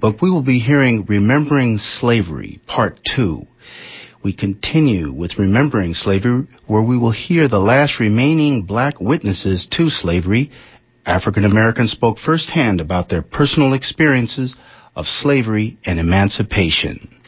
[0.00, 3.46] but we will be hearing Remembering Slavery, Part 2.
[4.24, 9.90] We continue with Remembering Slavery, where we will hear the last remaining black witnesses to
[9.90, 10.50] slavery.
[11.06, 14.56] African Americans spoke firsthand about their personal experiences
[14.94, 17.20] of slavery and emancipation.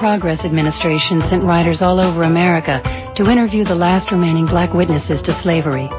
[0.00, 2.80] Progress Administration sent writers all over America
[3.20, 5.92] to interview the last remaining black witnesses to slavery.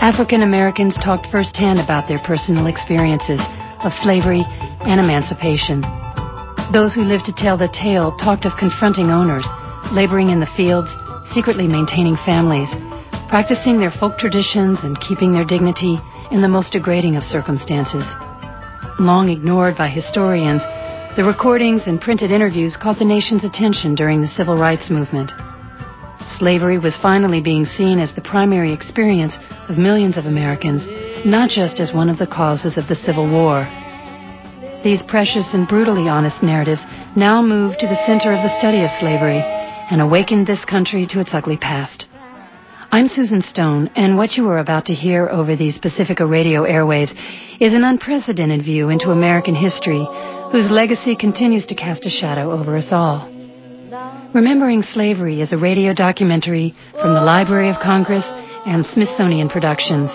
[0.00, 3.44] African Americans talked firsthand about their personal experiences
[3.84, 4.40] of slavery
[4.88, 5.84] and emancipation.
[6.72, 9.44] Those who lived to tell the tale talked of confronting owners,
[9.92, 10.88] laboring in the fields,
[11.28, 12.72] secretly maintaining families,
[13.28, 16.00] practicing their folk traditions and keeping their dignity
[16.32, 18.08] in the most degrading of circumstances.
[18.96, 20.64] Long ignored by historians,
[21.16, 25.32] the recordings and printed interviews caught the nation's attention during the civil rights movement.
[26.38, 29.36] Slavery was finally being seen as the primary experience
[29.68, 30.86] of millions of Americans,
[31.26, 33.66] not just as one of the causes of the Civil War.
[34.84, 36.82] These precious and brutally honest narratives
[37.16, 39.42] now move to the center of the study of slavery
[39.90, 42.06] and awakened this country to its ugly past.
[42.92, 47.12] I'm Susan Stone, and what you are about to hear over these Pacifica radio airwaves
[47.60, 50.06] is an unprecedented view into American history
[50.52, 53.30] whose legacy continues to cast a shadow over us all.
[54.34, 58.24] Remembering Slavery is a radio documentary from the Library of Congress
[58.66, 60.10] and Smithsonian Productions.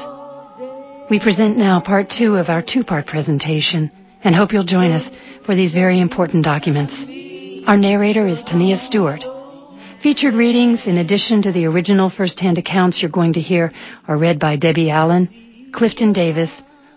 [1.09, 3.91] We present now part two of our two-part presentation
[4.23, 5.09] and hope you'll join us
[5.45, 6.93] for these very important documents.
[7.67, 9.23] Our narrator is Tania Stewart.
[10.03, 13.71] Featured readings, in addition to the original first-hand accounts you're going to hear,
[14.07, 16.51] are read by Debbie Allen, Clifton Davis,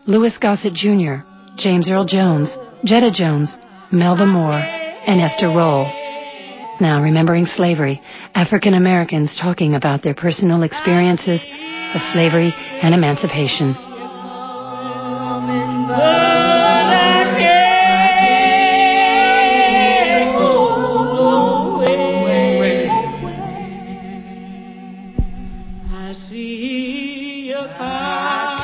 [0.06, 1.24] Louis Gossett Jr.,
[1.56, 3.56] James Earl Jones, Jetta Jones,
[3.90, 5.90] Melba Moore, and Esther Rolle.
[6.80, 8.00] Now, remembering slavery,
[8.34, 11.40] African Americans talking about their personal experiences
[11.94, 13.74] of slavery and emancipation.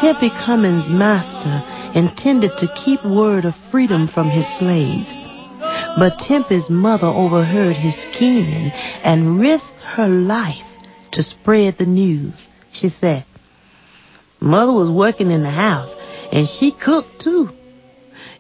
[0.00, 5.15] Tempie Cummins' master intended to keep word of freedom from his slaves.
[5.97, 8.71] But Tempie's mother overheard his scheming
[9.05, 10.65] and risked her life
[11.12, 12.49] to spread the news.
[12.72, 13.25] She said,
[14.41, 15.94] Mother was working in the house
[16.33, 17.49] and she cooked too.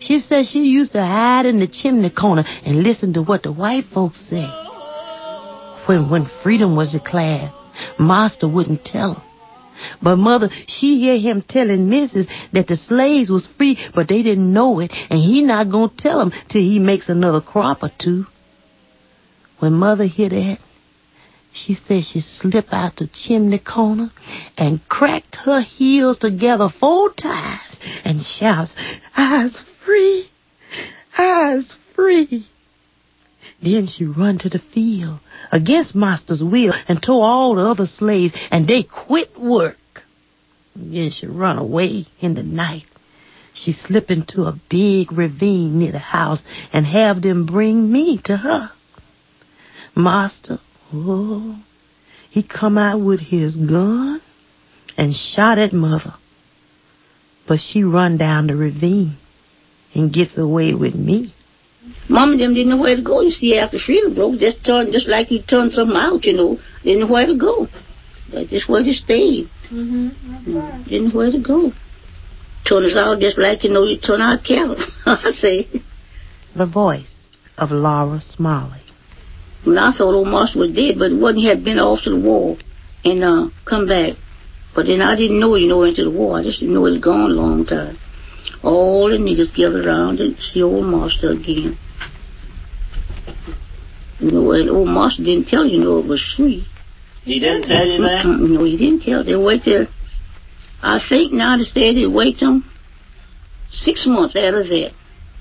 [0.00, 3.52] She said she used to hide in the chimney corner and listen to what the
[3.52, 4.46] white folks say.
[5.86, 7.52] When, when freedom was declared,
[7.98, 9.22] Master wouldn't tell her.
[10.02, 12.28] But mother, she hear him telling Mrs.
[12.52, 16.18] that the slaves was free, but they didn't know it, and he not gonna tell
[16.18, 18.26] them till he makes another crop or two.
[19.58, 20.58] When mother hear that,
[21.52, 24.10] she said she slipped out the chimney corner
[24.58, 28.74] and cracked her heels together four times and shouts,
[29.16, 30.28] I's free!
[31.16, 32.46] I's free!
[33.64, 35.20] Then she run to the field
[35.50, 40.02] against master's will and told all the other slaves and they quit work.
[40.76, 42.84] Then she run away in the night.
[43.54, 46.42] She slip into a big ravine near the house
[46.74, 48.70] and have them bring me to her.
[49.96, 50.58] Master,
[50.92, 51.62] oh,
[52.28, 54.20] he come out with his gun
[54.98, 56.14] and shot at mother.
[57.48, 59.16] But she run down the ravine
[59.94, 61.32] and gets away with me.
[62.08, 64.38] Mom and them didn't know where to go, you see, after freedom broke.
[64.38, 66.58] Just turned, just like he turned something out, you know.
[66.82, 67.66] Didn't know where to go.
[68.32, 69.48] That's just where they stayed.
[69.70, 70.84] Mm-hmm.
[70.84, 71.72] Didn't know where to go.
[72.68, 74.76] Turn us out just like, you know, you turn out cattle,
[75.06, 75.68] I say.
[76.56, 77.26] The voice
[77.58, 78.80] of Laura Smalley.
[79.64, 82.20] When I thought old Master was dead, but wasn't he had been off to the
[82.20, 82.56] war
[83.04, 84.16] and uh, come back.
[84.74, 86.38] But then I didn't know, you know, into the war.
[86.38, 87.96] I just didn't know he was gone a long time.
[88.62, 91.78] All the niggas gathered around to see old master again.
[94.20, 96.66] You know, and old master didn't tell you, know, it was free.
[97.24, 98.24] He didn't tell you that?
[98.26, 99.24] No, he didn't tell.
[99.24, 99.88] They waited.
[100.82, 102.64] I think now they said they wait them
[103.70, 104.92] six months out of that.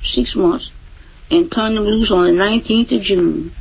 [0.03, 0.71] Six months.
[1.29, 3.51] And turn them loose on the 19th of June.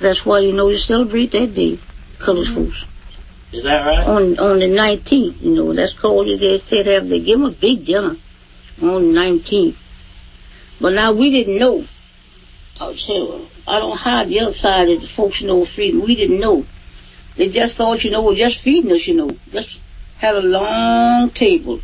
[0.00, 1.78] That's why, you know, you celebrate that day,
[2.24, 2.91] colors Mm-hmm.
[3.52, 4.06] Is that right?
[4.06, 7.60] On on the 19th, you know, that's called, they said have, they give them a
[7.60, 8.16] big dinner
[8.80, 9.76] on the 19th.
[10.80, 11.84] But now we didn't know.
[12.80, 16.02] I'll tell you, I don't hide the other side of the folks know freedom.
[16.02, 16.64] We didn't know.
[17.36, 19.30] They just thought, you know, we're just feeding us, you know.
[19.52, 19.68] Just
[20.18, 21.80] had a long table.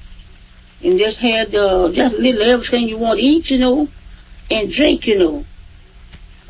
[0.83, 3.89] And just had uh, just little everything you want to eat, you know,
[4.51, 5.45] and drink, you know.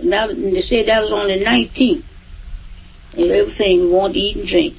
[0.00, 2.04] Now they said that was on the 19th.
[3.14, 4.74] And everything you want to eat and drink.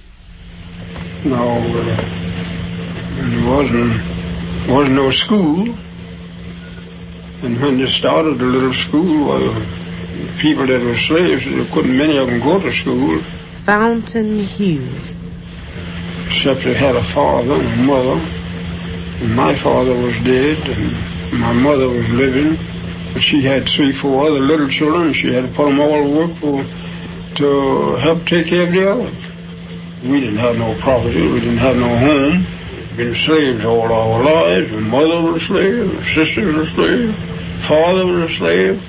[1.25, 3.91] No, there wasn't
[4.71, 5.75] wasn't no school.
[7.43, 9.51] And when they started the little school, well,
[10.41, 13.19] people that were slaves, there couldn't many of them go to school,
[13.65, 15.11] Fountain Hughes.
[16.31, 18.19] except they had a father and a mother.
[19.19, 20.95] And my father was dead, and
[21.35, 22.55] my mother was living.
[23.11, 25.11] But she had three, four other little children.
[25.13, 27.49] She had to put them all to work for to
[28.03, 29.28] help take care of the others.
[30.01, 31.27] We didn't have no property.
[31.27, 32.47] We didn't have no home.
[32.95, 34.71] Been slaves all our lives.
[34.71, 35.85] My mother was a slave.
[35.91, 37.11] My sister was a slave.
[37.67, 38.81] Father was a slave.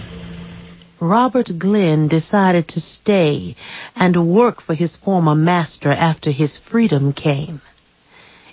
[1.01, 3.57] Robert Glenn decided to stay
[3.97, 7.61] and work for his former master after his freedom came.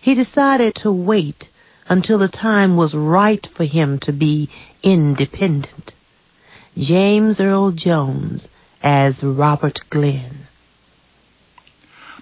[0.01, 1.50] He decided to wait
[1.88, 4.50] until the time was right for him to be
[4.81, 5.94] independent.
[6.75, 8.48] James Earl Jones
[8.81, 10.47] as Robert Glenn.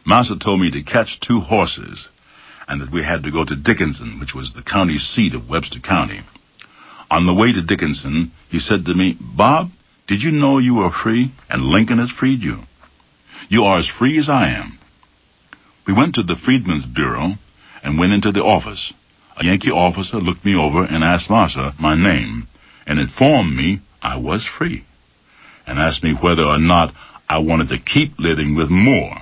[0.06, 2.10] Master told me to catch two horses
[2.68, 5.80] and that we had to go to Dickinson, which was the county seat of Webster
[5.80, 6.22] County.
[7.10, 9.70] On the way to Dickinson, he said to me, Bob,
[10.08, 12.60] did you know you were free and Lincoln has freed you?
[13.50, 14.78] You are as free as I am.
[15.88, 17.34] We went to the Freedmen's Bureau
[17.84, 18.94] and went into the office.
[19.38, 22.48] A Yankee officer looked me over and asked Master my name
[22.88, 24.86] and informed me I was free
[25.68, 26.94] and asked me whether or not
[27.28, 29.18] I wanted to keep living with Moore.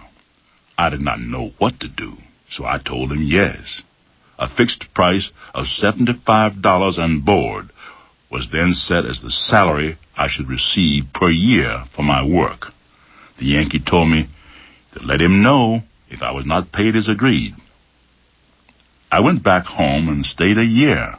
[0.78, 2.18] I did not know what to do,
[2.50, 3.82] so I told him yes.
[4.40, 7.70] A fixed price of $75 and board
[8.32, 12.68] was then set as the salary I should receive per year for my work.
[13.40, 14.28] The Yankee told me
[14.94, 17.56] to let him know if I was not paid as agreed.
[19.12, 21.16] I went back home and stayed a year.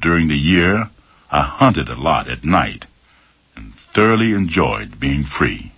[0.00, 0.90] During the year,
[1.30, 2.86] I hunted a lot at night
[3.54, 5.71] and thoroughly enjoyed being free.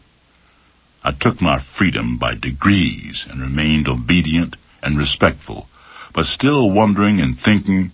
[1.07, 5.69] I took my freedom by degrees and remained obedient and respectful,
[6.15, 7.93] but still wondering and thinking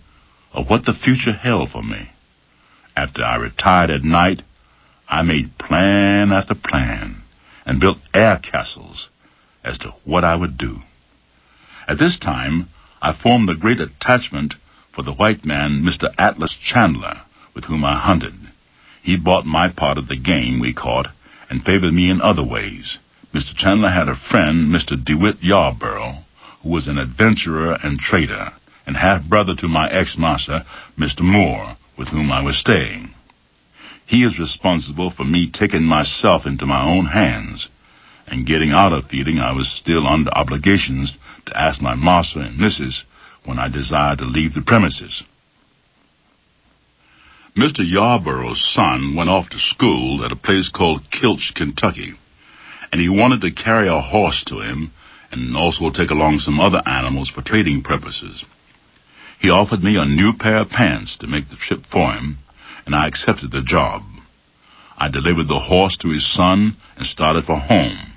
[0.53, 2.11] of what the future held for me.
[2.95, 4.43] After I retired at night,
[5.09, 7.23] I made plan after plan
[7.65, 9.09] and built air castles
[9.61, 10.79] as to what I would do.
[11.89, 12.69] At this time,
[13.01, 14.53] I formed a great attachment
[14.95, 16.13] for the white man, Mr.
[16.17, 17.21] Atlas Chandler,
[17.53, 18.35] with whom I hunted.
[19.03, 21.07] He bought my part of the game we caught
[21.51, 22.97] and favored me in other ways.
[23.33, 23.53] Mr.
[23.53, 24.95] Chandler had a friend, Mr.
[24.95, 26.19] DeWitt Yarborough,
[26.63, 28.51] who was an adventurer and trader,
[28.87, 30.63] and half brother to my ex-master,
[30.97, 31.19] Mr.
[31.19, 33.13] Moore, with whom I was staying.
[34.07, 37.67] He is responsible for me taking myself into my own hands
[38.27, 42.57] and getting out of feeling I was still under obligations to ask my master and
[42.57, 43.03] missus
[43.43, 45.21] when I desired to leave the premises.
[47.57, 47.79] Mr.
[47.79, 52.13] Yarborough's son went off to school at a place called Kilch, Kentucky,
[52.91, 54.91] and he wanted to carry a horse to him
[55.31, 58.45] and also take along some other animals for trading purposes.
[59.41, 62.37] He offered me a new pair of pants to make the trip for him,
[62.85, 64.03] and I accepted the job.
[64.97, 68.13] I delivered the horse to his son and started for home.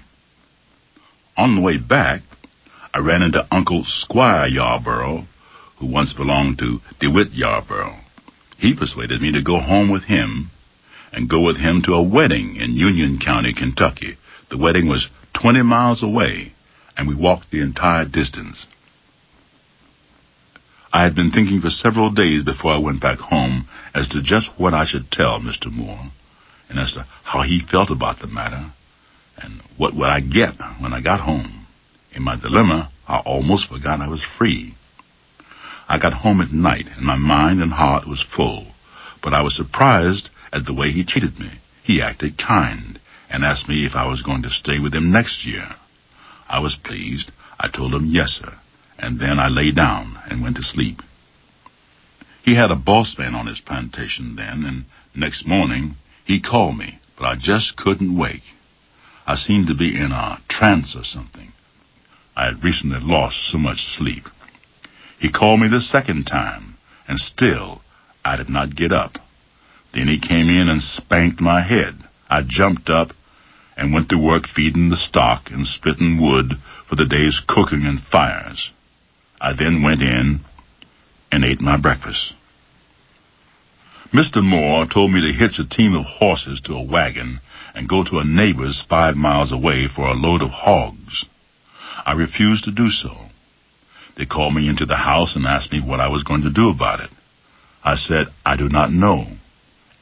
[1.36, 2.20] On the way back,
[2.94, 5.24] I ran into Uncle Squire Yarborough,
[5.80, 8.03] who once belonged to DeWitt Yarborough.
[8.64, 10.50] He persuaded me to go home with him
[11.12, 14.16] and go with him to a wedding in Union County, Kentucky.
[14.50, 16.54] The wedding was 20 miles away,
[16.96, 18.64] and we walked the entire distance.
[20.94, 24.48] I had been thinking for several days before I went back home as to just
[24.56, 25.70] what I should tell Mr.
[25.70, 26.10] Moore,
[26.70, 28.72] and as to how he felt about the matter,
[29.36, 31.66] and what would I get when I got home.
[32.12, 34.74] In my dilemma, I almost forgot I was free.
[35.88, 38.68] I got home at night, and my mind and heart was full,
[39.22, 41.50] but I was surprised at the way he treated me.
[41.82, 42.98] He acted kind,
[43.28, 45.68] and asked me if I was going to stay with him next year.
[46.48, 47.30] I was pleased.
[47.58, 48.54] I told him yes, sir,
[48.98, 51.00] and then I lay down and went to sleep.
[52.42, 56.98] He had a boss man on his plantation then, and next morning he called me,
[57.18, 58.42] but I just couldn't wake.
[59.26, 61.52] I seemed to be in a trance or something.
[62.36, 64.24] I had recently lost so much sleep.
[65.24, 66.74] He called me the second time,
[67.08, 67.80] and still
[68.26, 69.16] I did not get up.
[69.94, 71.94] Then he came in and spanked my head.
[72.28, 73.08] I jumped up
[73.74, 76.52] and went to work feeding the stock and splitting wood
[76.86, 78.70] for the day's cooking and fires.
[79.40, 80.40] I then went in
[81.32, 82.34] and ate my breakfast.
[84.12, 84.44] Mr.
[84.44, 87.40] Moore told me to hitch a team of horses to a wagon
[87.74, 91.24] and go to a neighbor's five miles away for a load of hogs.
[92.04, 93.30] I refused to do so.
[94.16, 96.68] They called me into the house and asked me what I was going to do
[96.68, 97.10] about it.
[97.82, 99.26] I said, I do not know.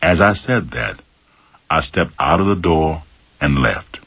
[0.01, 1.01] As I said that,
[1.71, 3.03] I stepped out of the door
[3.41, 3.99] and left.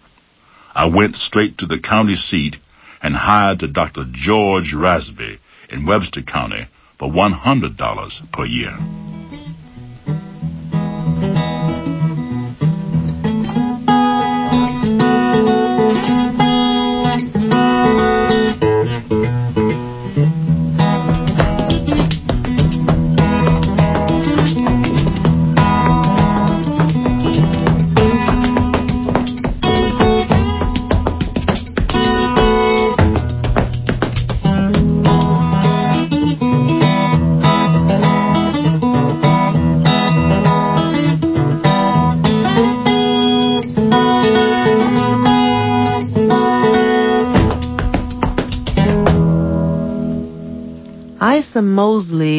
[0.74, 2.58] I went straight to the county seat
[3.02, 4.06] and hired to Dr.
[4.12, 6.68] George Rasby in Webster County
[7.00, 8.78] for $100 per year.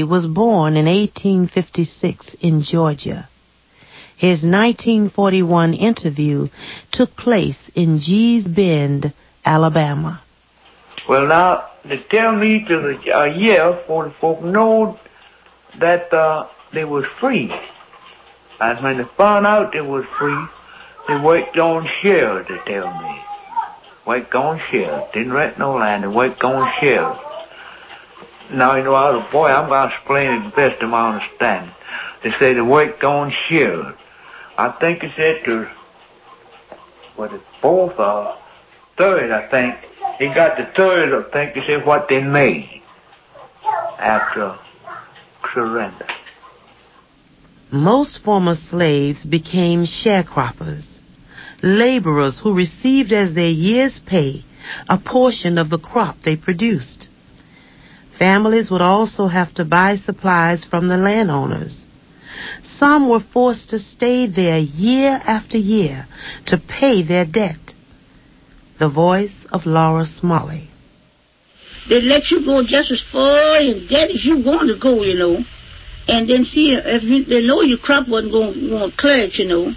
[0.06, 3.28] Was born in 1856 in Georgia.
[4.16, 6.48] His 1941 interview
[6.90, 9.12] took place in Gee's Bend,
[9.44, 10.22] Alabama.
[11.08, 14.98] Well, now, they tell me to the a year for the folk know
[15.78, 17.52] that uh, they was free.
[18.58, 20.46] And when they found out they was free,
[21.08, 23.20] they worked on shares, they tell me.
[24.06, 25.04] Worked on shares.
[25.12, 27.16] Didn't rent no land, they worked on shares.
[28.52, 31.14] Now, you know, I was a boy, I'm going to explain it best of my
[31.14, 31.74] understanding.
[32.22, 33.94] They say the work on shares.
[34.56, 35.70] I think it said to,
[37.18, 38.36] was it fourth or
[38.96, 39.76] third, I think.
[40.18, 42.82] He got the third, I think they said what they made
[43.98, 44.56] after
[45.52, 46.06] surrender.
[47.72, 51.00] Most former slaves became sharecroppers,
[51.62, 54.44] laborers who received as their year's pay
[54.88, 57.08] a portion of the crop they produced.
[58.18, 61.84] Families would also have to buy supplies from the landowners.
[62.62, 66.06] Some were forced to stay there year after year
[66.46, 67.74] to pay their debt.
[68.78, 70.68] The voice of Laura Smalley.
[71.88, 75.14] They let you go just as far in debt as you want to go, you
[75.18, 75.38] know.
[76.08, 79.72] And then see if you, they know your crop wasn't going to clear you know.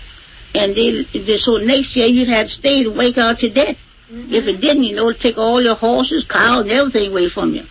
[0.54, 3.76] And they, they so next year you'd have to stay to wake out your debt.
[4.10, 4.62] If it mm-hmm.
[4.62, 7.64] didn't, you know, take all your horses, cows, and everything away from you.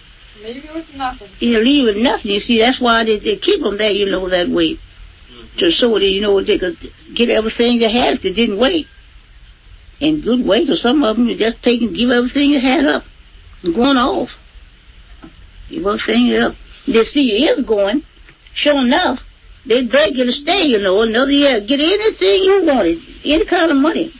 [0.42, 1.28] Leave you with nothing.
[1.40, 2.30] You leave with nothing.
[2.30, 4.78] You see, that's why they, they keep them there, you know, that way.
[4.78, 5.58] Mm-hmm.
[5.58, 6.78] To so that, you know, they could
[7.14, 8.86] get everything they had if they didn't wait.
[10.00, 12.86] And good wait, or some of them you just take and give everything you had
[12.86, 13.02] up
[13.64, 14.30] and going off.
[15.68, 16.54] Give everything up.
[16.86, 18.02] They see you is going.
[18.54, 19.18] Sure enough,
[19.66, 21.60] they drag you to stay, you know, another year.
[21.60, 24.14] Get anything you wanted, any kind of money.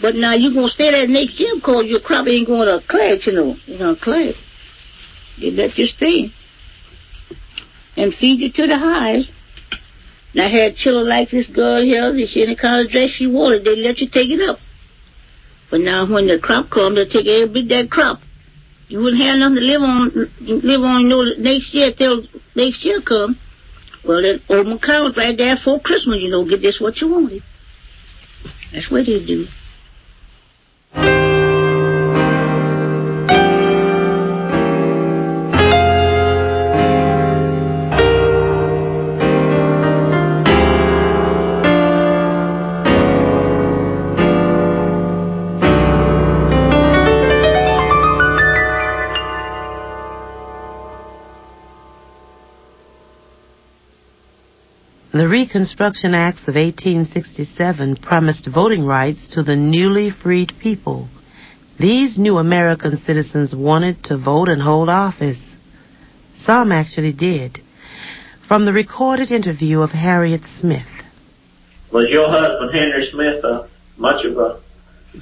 [0.00, 2.86] But now you're going to stay there next year because your crop ain't going to
[2.86, 3.56] clear it, you know.
[3.66, 4.32] It's going to clear
[5.40, 6.32] They let you stay
[7.96, 9.32] and feed you to the highest.
[10.32, 13.64] And I had children like this girl here, this any kind of dress she wanted,
[13.64, 14.58] they let you take it up.
[15.70, 18.20] But now when the crop comes, they take every bit that crop.
[18.88, 22.24] You wouldn't have nothing to live on, live on, know, next year till
[22.56, 23.38] next year come.
[24.04, 27.42] Well, that open account right there for Christmas, you know, get this what you wanted.
[28.72, 29.46] That's what they do.
[55.18, 61.08] The Reconstruction Acts of 1867 promised voting rights to the newly freed people.
[61.76, 65.56] These new American citizens wanted to vote and hold office.
[66.32, 67.58] Some actually did.
[68.46, 70.86] From the recorded interview of Harriet Smith.
[71.92, 74.60] Was your husband Henry Smith uh, much of a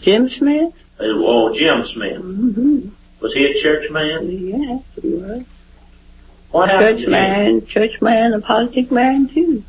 [0.02, 0.74] Jim Smith?
[1.00, 2.20] oh Jim Smith?
[2.20, 2.88] Mm-hmm.
[3.22, 4.28] Was he a church man?
[4.28, 5.44] Yes, he was.
[6.50, 9.64] What happened church man, church man, a politic man too.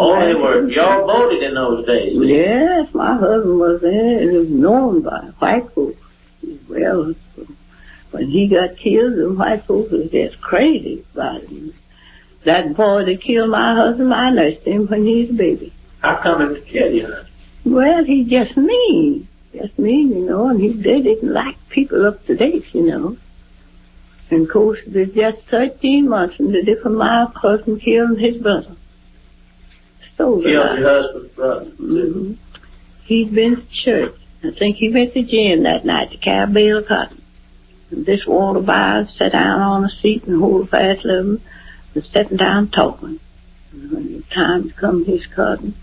[0.00, 2.16] Oh, they were, y'all voted in those days.
[2.22, 6.00] Yes, my husband was there and was known by white folks.
[6.68, 7.14] Well,
[8.12, 11.74] when he got killed, the white folks was just crazy about him.
[12.44, 15.72] That boy that killed my husband, I nursed him when he was a baby.
[16.00, 17.12] How come him to kill you?
[17.64, 19.26] Well, he just mean.
[19.52, 23.16] Just mean, you know, and he they didn't like people up to date, you know.
[24.30, 28.76] And of course, there's just 13 months and the different my husband killed his brother.
[30.18, 31.64] Stole the Killed your husband's brother.
[31.64, 32.32] hmm
[33.04, 34.14] He'd been to church.
[34.42, 37.22] I think he went to gym that night to carry a bale of cotton.
[37.92, 41.42] And this Walter Byers sat down on a seat and hold fast of him
[41.94, 43.20] and sitting down talking.
[43.72, 45.74] And when the time come his cotton,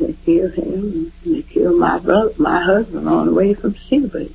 [0.00, 4.32] they killed him and they killed my brother, my husband on the way from Cedarburg.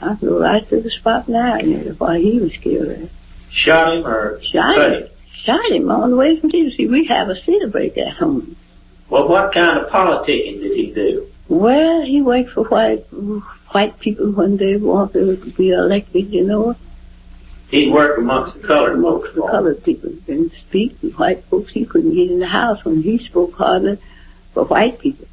[0.00, 3.10] I go right to the spot now and why he was killed.
[3.50, 5.08] Shot him or Shot him.
[5.44, 6.90] Shot him on the way from Cedarburg.
[6.90, 8.56] We have a Cedarburg at home.
[9.08, 11.26] Well, what kind of politicking did he do?
[11.48, 13.04] Well, he worked for white
[13.70, 16.74] white people when they wanted to be elected, you know,
[17.70, 19.36] He worked amongst the colored amongst folks.
[19.36, 20.10] the colored people.
[20.26, 21.72] Didn't speak to white folks.
[21.72, 23.98] He couldn't get in the house when he spoke hardly
[24.54, 25.26] for white people.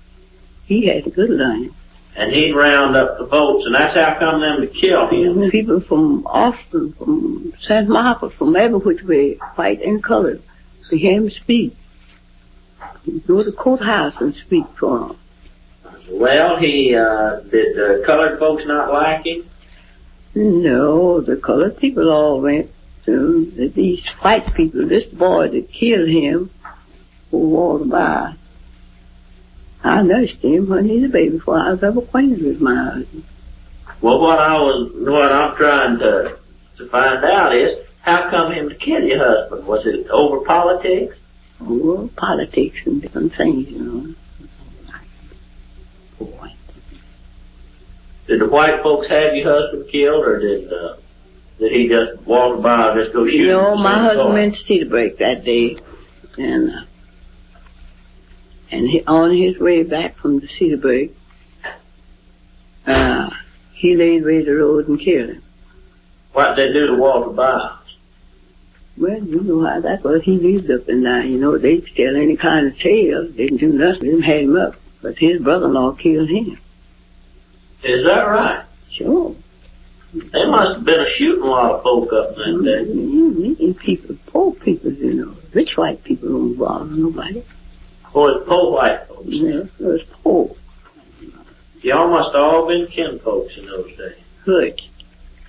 [0.66, 1.72] He had a good line.
[2.16, 5.50] And he'd round up the votes, and that's how come them to kill him.
[5.50, 7.88] People from Austin, from St.
[7.88, 10.42] Marcos, from every which way, white and colored,
[10.90, 11.76] to hear him speak.
[13.06, 15.18] He'd go to the courthouse and speak for him.
[16.12, 19.46] Well, he, uh, did the colored folks not like him?
[20.36, 22.70] No, the colored people all went
[23.06, 24.88] to these white people.
[24.88, 26.50] This boy that killed him,
[27.32, 28.36] who walked by.
[29.84, 32.76] I nursed him when he was a baby before I was ever acquainted with my
[32.76, 33.24] husband.
[34.02, 36.38] Well, what I was, what I'm trying to,
[36.78, 39.66] to find out is, how come him to kill your husband?
[39.66, 41.18] Was it over politics?
[41.62, 44.16] Oh, politics and different things, you know.
[46.20, 46.50] Boy.
[48.28, 50.96] Did the white folks have your husband killed, or did, uh,
[51.60, 54.34] did he just walk by and just go shoot You know, my husband car?
[54.34, 55.78] went to Cedar Break that day,
[56.38, 56.82] and uh,
[58.74, 61.16] and he, on his way back from the Cedar Break,
[62.88, 63.30] uh,
[63.74, 65.44] he laid way the road and killed him.
[66.34, 67.80] What did they do to Walter Byers?
[68.98, 70.24] Well, you know how that was.
[70.24, 71.24] He lived up in there.
[71.24, 73.28] You know, they'd tell any kind of tale.
[73.28, 74.02] They didn't do nothing.
[74.02, 74.76] Didn't have him up.
[75.02, 76.58] But his brother-in-law killed him.
[77.84, 78.66] Is that right?
[78.92, 79.36] Sure.
[80.14, 82.92] They must have been a shooting a lot of folk up in that day.
[82.92, 85.36] Mm, Meeting people, poor people, you know.
[85.54, 87.44] Rich white people don't bother nobody.
[88.14, 89.28] Boy, it's poor white folks.
[89.28, 90.56] It was poor.
[91.82, 94.16] Y'all must all been kinfolks in those days.
[94.46, 94.82] Hurt.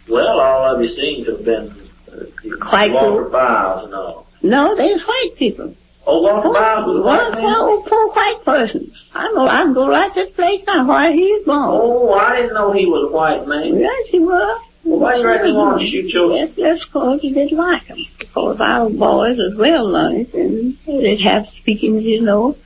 [0.09, 1.70] Well, all of you seem to have been
[2.11, 3.29] uh, White Walter.
[3.29, 4.27] Byers and all.
[4.42, 5.74] No, there's white people.
[6.07, 7.55] Oh, Walter Byers was a white man?
[7.55, 8.92] poor, poor white person.
[9.14, 9.46] I know.
[9.46, 11.68] I can go right to this place now where he's born.
[11.70, 13.79] Oh, I didn't know he was a white man.
[13.79, 14.62] Yes, he was.
[14.85, 16.37] Well, why you reckon he wanted to shoot your...
[16.37, 17.98] Yes, that's because he didn't like him.
[18.35, 22.57] Because our boys as well learned and they'd have speakings, you know,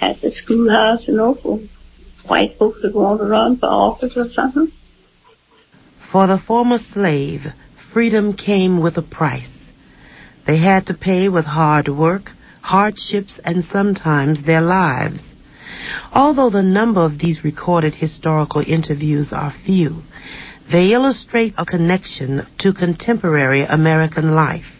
[0.00, 1.58] at the schoolhouse, you know, for
[2.28, 4.70] white folks that want to run for office or something.
[6.12, 7.40] For the former slave,
[7.92, 9.50] freedom came with a price.
[10.46, 12.30] They had to pay with hard work,
[12.62, 15.34] hardships, and sometimes their lives.
[16.14, 20.02] Although the number of these recorded historical interviews are few,
[20.70, 24.77] they illustrate a connection to contemporary American life.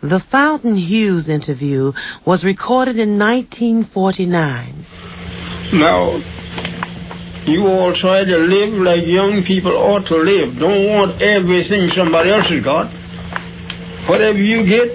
[0.00, 1.90] The Fountain Hughes interview
[2.24, 4.86] was recorded in 1949.
[5.74, 6.22] Now,
[7.50, 10.54] you all try to live like young people ought to live.
[10.54, 12.86] Don't want everything somebody else has got.
[14.08, 14.86] Whatever you get,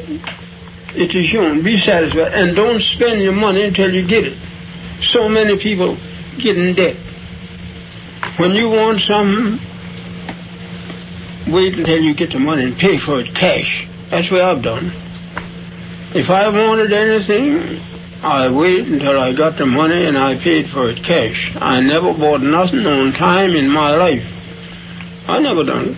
[0.96, 1.62] it is yours.
[1.62, 2.32] Be satisfied.
[2.32, 4.40] And don't spend your money until you get it.
[5.12, 6.00] So many people
[6.40, 6.96] get in debt.
[8.40, 9.60] When you want something,
[11.52, 13.90] wait until you get the money and pay for it cash.
[14.14, 14.94] That's what I've done.
[16.14, 17.82] If I wanted anything,
[18.22, 21.50] I waited until I got the money and I paid for it cash.
[21.58, 24.22] I never bought nothing on time in my life.
[25.26, 25.98] I never done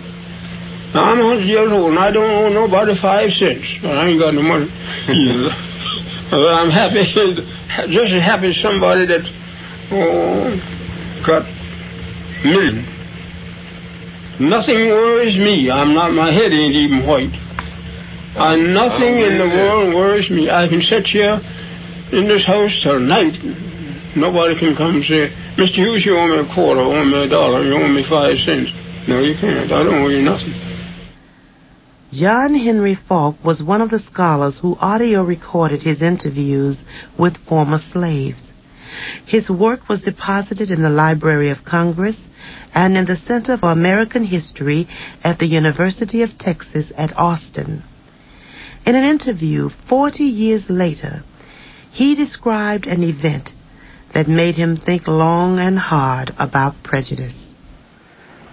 [0.96, 3.68] Now I'm 100 years old and I don't owe nobody five cents.
[3.84, 4.64] I ain't got no money
[5.12, 5.52] either.
[6.56, 7.04] I'm happy,
[7.92, 9.28] just as happy as somebody that
[9.92, 10.56] oh,
[11.20, 11.44] got
[12.48, 12.80] million.
[14.40, 15.70] Nothing worries me.
[15.70, 16.14] I'm not.
[16.14, 17.45] My head ain't even white.
[18.36, 20.50] Uh, nothing in the world worries me.
[20.50, 21.40] I can sit here
[22.12, 23.32] in this house till night.
[24.14, 25.80] Nobody can come and say, Mr.
[25.80, 28.36] Hughes, you owe me a quarter, you owe me a dollar, you owe me five
[28.44, 28.68] cents.
[29.08, 29.72] No, you can't.
[29.72, 30.52] I don't owe you nothing.
[32.12, 36.84] John Henry Faulk was one of the scholars who audio recorded his interviews
[37.18, 38.52] with former slaves.
[39.26, 42.28] His work was deposited in the Library of Congress
[42.74, 44.86] and in the Center for American History
[45.24, 47.82] at the University of Texas at Austin.
[48.86, 51.24] In an interview 40 years later,
[51.90, 53.50] he described an event
[54.14, 57.34] that made him think long and hard about prejudice.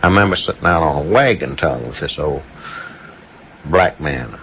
[0.01, 2.41] I remember sitting out on a wagon tongue with this old
[3.69, 4.35] black man,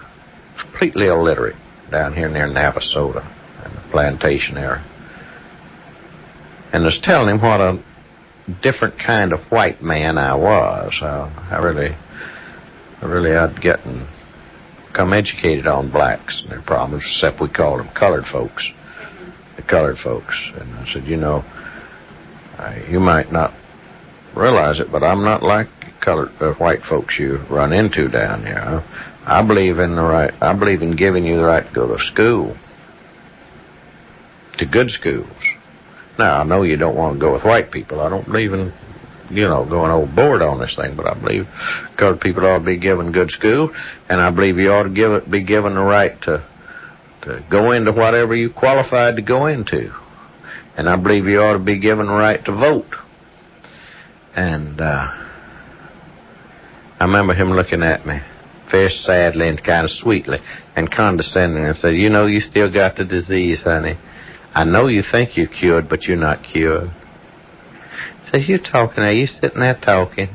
[0.59, 1.57] completely illiterate,
[1.91, 3.25] down here near Navasota
[3.65, 4.85] in the plantation area.
[6.71, 7.83] And was telling him what a
[8.63, 10.97] different kind of white man I was.
[11.01, 11.95] I, I really,
[13.01, 14.07] I really I'd gotten
[14.93, 18.69] come educated on blacks and their problems, except we called them colored folks,
[19.55, 20.35] the colored folks.
[20.55, 21.43] And I said, you know,
[22.57, 23.53] I, you might not
[24.35, 25.67] realize it, but I'm not like
[26.01, 28.83] colored uh, white folks you run into down here.
[29.25, 30.33] I believe in the right.
[30.41, 32.57] I believe in giving you the right to go to school,
[34.57, 35.27] to good schools.
[36.17, 37.99] Now I know you don't want to go with white people.
[37.99, 38.73] I don't believe in,
[39.31, 40.95] you know, going overboard on this thing.
[40.95, 41.45] But I believe
[41.97, 43.73] colored people ought to be given good school,
[44.09, 46.45] and I believe you ought to give it, be given the right to
[47.23, 49.93] to go into whatever you qualified to go into,
[50.75, 52.95] and I believe you ought to be given the right to vote.
[54.35, 55.07] And uh,
[56.99, 58.21] I remember him looking at me
[58.71, 60.39] very sadly and kind of sweetly
[60.75, 63.97] and condescending and said, You know, you still got the disease, honey.
[64.53, 66.89] I know you think you're cured, but you're not cured.
[68.31, 70.29] Says, You're talking there, you sitting there talking.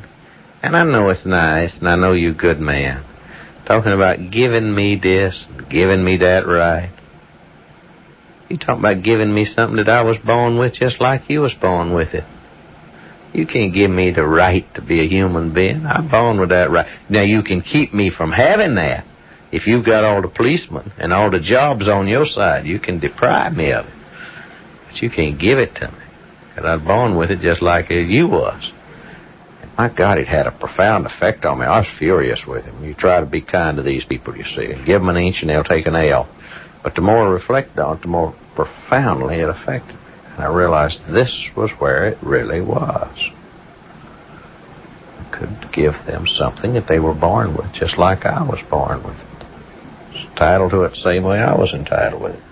[0.62, 3.04] And I know it's nice, and I know you're a good man.
[3.66, 6.92] Talking about giving me this, giving me that right.
[8.48, 11.54] You talking about giving me something that I was born with just like you was
[11.54, 12.24] born with it.
[13.32, 15.84] You can't give me the right to be a human being.
[15.84, 16.86] I'm born with that right.
[17.10, 19.04] Now, you can keep me from having that.
[19.52, 23.00] If you've got all the policemen and all the jobs on your side, you can
[23.00, 23.92] deprive me of it.
[24.86, 26.05] But you can't give it to me.
[26.56, 28.72] Because I was born with it just like you was.
[29.60, 31.66] And my God, it had a profound effect on me.
[31.66, 32.82] I was furious with him.
[32.82, 34.68] You try to be kind to these people, you see.
[34.86, 36.26] Give them an inch and they'll take an L.
[36.82, 40.00] But the more I reflect on it, the more profoundly it affected me.
[40.32, 43.30] And I realized this was where it really was.
[45.18, 49.02] I could give them something that they were born with, just like I was born
[49.02, 49.46] with it.
[50.14, 52.42] It's entitled to it the same way I was entitled with it.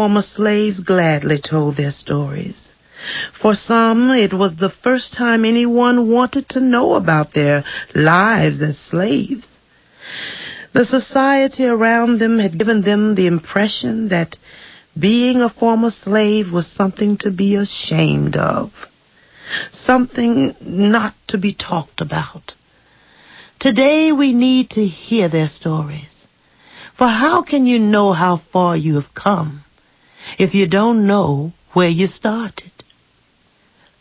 [0.00, 2.72] Former slaves gladly told their stories.
[3.42, 8.78] For some, it was the first time anyone wanted to know about their lives as
[8.78, 9.46] slaves.
[10.72, 14.38] The society around them had given them the impression that
[14.98, 18.70] being a former slave was something to be ashamed of,
[19.70, 22.54] something not to be talked about.
[23.58, 26.26] Today we need to hear their stories.
[26.96, 29.64] For how can you know how far you have come
[30.38, 32.72] if you don't know where you started?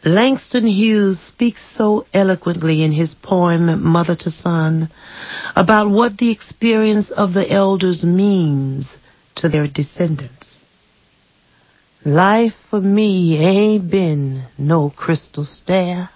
[0.06, 4.89] Langston Hughes speaks so eloquently in his poem Mother to Son
[5.56, 8.88] about what the experience of the elders means
[9.36, 10.60] to their descendants.
[12.06, 16.10] Life for me ain't been no crystal stair.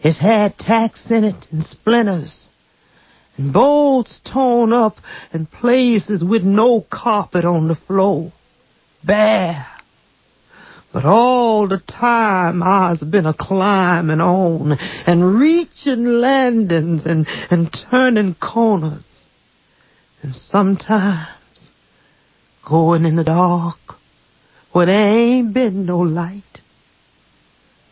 [0.00, 2.48] It's had tacks in it and splinters
[3.38, 4.96] and bolts torn up
[5.32, 8.32] and places with no carpet on the floor.
[9.08, 9.66] Bare.
[10.92, 14.72] But all the time I's been a climbing on
[15.06, 19.26] and reaching landings and, and turning corners.
[20.22, 21.28] And sometimes
[22.68, 23.78] going in the dark
[24.72, 26.42] where there ain't been no light.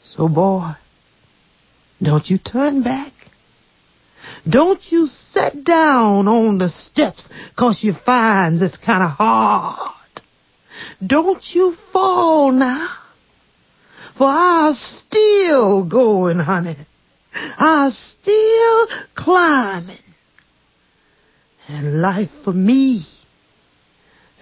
[0.05, 0.73] So boy,
[2.03, 3.13] don't you turn back.
[4.49, 9.96] Don't you sit down on the steps 'cause you finds it's kind of hard.
[11.05, 12.89] Don't you fall now.
[14.17, 16.77] For I'm still going, honey.
[17.59, 19.99] I'm still climbing.
[21.69, 23.05] And life for me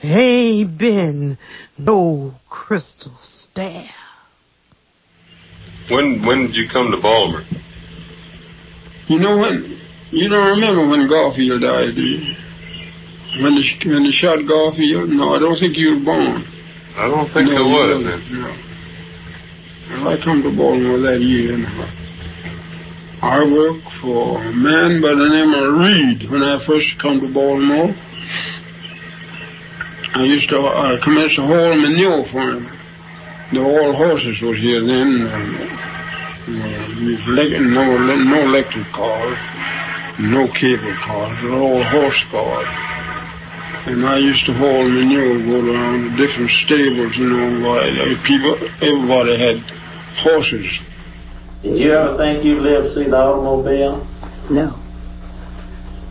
[0.03, 1.39] ain't been
[1.79, 3.89] no crystal stair.
[5.91, 7.45] When when did you come to Baltimore?
[9.09, 9.53] You know what?
[10.11, 12.35] You don't remember when Garfield died, do you?
[13.43, 15.11] When the, when they shot Garfield?
[15.11, 16.47] No, I don't think you were born.
[16.95, 17.99] I don't think no, there was.
[18.31, 18.53] No, no.
[19.91, 21.67] Well, I come to Baltimore that year, and
[23.25, 27.29] I worked for a man by the name of Reed when I first come to
[27.35, 27.91] Baltimore.
[30.15, 32.71] I used to, I commenced to haul manure for him.
[33.51, 35.27] The old horses was here then.
[35.27, 35.85] Uh,
[36.47, 39.39] no, no electric cars,
[40.21, 42.94] no cable cars, but all horse cars.
[43.87, 47.93] And I used to haul manure, go around the different stables, you know, why
[48.25, 49.61] people, everybody had
[50.25, 50.65] horses.
[51.63, 54.01] Did you ever think you'd live to see the automobile?
[54.51, 54.81] No.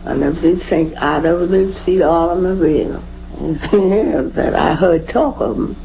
[0.06, 3.02] I never did think I'd ever live to see the automobile.
[3.40, 5.76] and that I heard talk of them.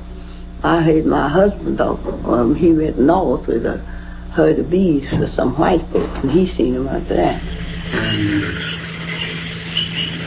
[0.63, 2.53] I heard my husband talk of them.
[2.53, 3.77] He went north with a
[4.35, 7.39] herd of bees for some white folks, and he seen them out there.
[7.91, 8.78] And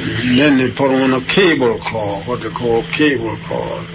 [0.03, 3.87] then they put on a cable car, what they call cable car.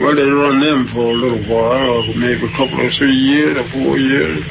[0.00, 3.54] Well, they run them for a little while, or maybe a couple of three years
[3.54, 4.42] or four years.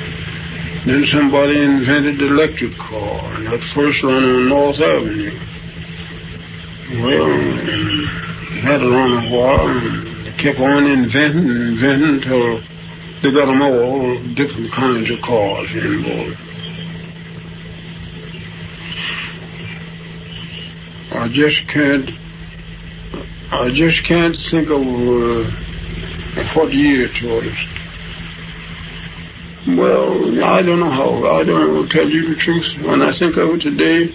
[0.87, 5.35] Then somebody invented the electric car, and that first run on North Avenue.
[7.03, 7.27] Well,
[8.63, 12.63] had it run a while, and they kept on inventing and inventing until
[13.23, 16.52] they got them all different kinds of cars involved.
[21.23, 22.09] I just can't.
[23.49, 25.47] I just can't think of uh,
[26.53, 27.47] what year it was.
[29.79, 31.23] Well, I don't know how.
[31.23, 32.65] I don't know, tell you the truth.
[32.83, 34.11] When I think of it today,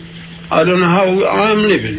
[0.50, 1.98] I don't know how I'm living.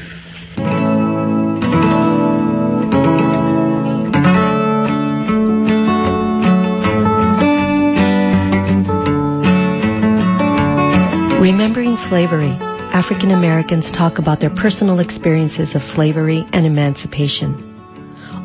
[11.42, 12.56] Remembering slavery,
[12.92, 17.54] African Americans talk about their personal experiences of slavery and emancipation.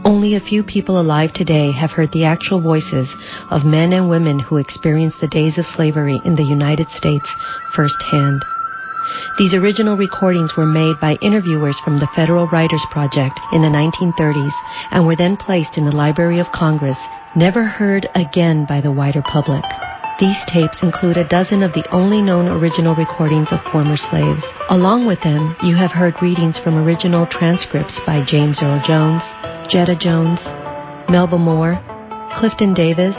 [0.04, 3.16] Only a few people alive today have heard the actual voices
[3.50, 7.34] of men and women who experienced the days of slavery in the United States
[7.74, 8.44] firsthand.
[9.38, 14.52] These original recordings were made by interviewers from the Federal Writers Project in the 1930s
[14.90, 16.98] and were then placed in the Library of Congress,
[17.34, 19.64] never heard again by the wider public.
[20.20, 24.44] These tapes include a dozen of the only known original recordings of former slaves.
[24.70, 29.22] Along with them, you have heard readings from original transcripts by James Earl Jones,
[29.66, 30.38] Jetta Jones,
[31.10, 31.82] Melba Moore,
[32.38, 33.16] Clifton Davis,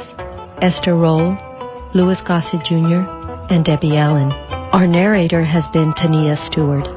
[0.61, 1.35] Esther Rolle,
[1.93, 3.03] Louis Gossett Jr.,
[3.51, 4.31] and Debbie Allen.
[4.71, 6.87] Our narrator has been Tania Stewart.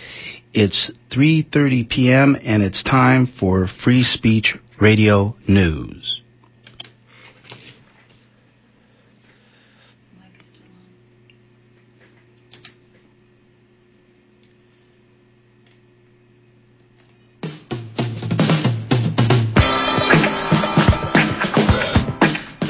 [0.55, 2.37] It's 3:30 p.m.
[2.40, 6.21] and it's time for Free Speech Radio News.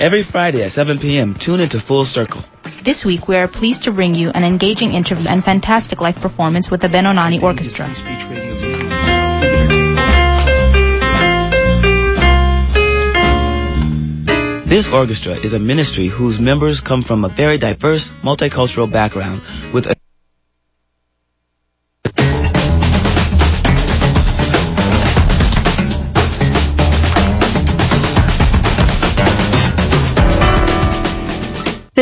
[0.03, 2.43] Every Friday at 7 p.m., tune into Full Circle.
[2.85, 6.73] This week, we are pleased to bring you an engaging interview and fantastic live performance
[6.73, 7.87] with the Benonani Orchestra.
[14.69, 19.87] This orchestra is a ministry whose members come from a very diverse, multicultural background with
[19.87, 19.95] a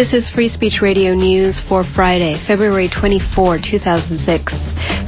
[0.01, 4.17] This is Free Speech Radio News for Friday, February 24, 2006.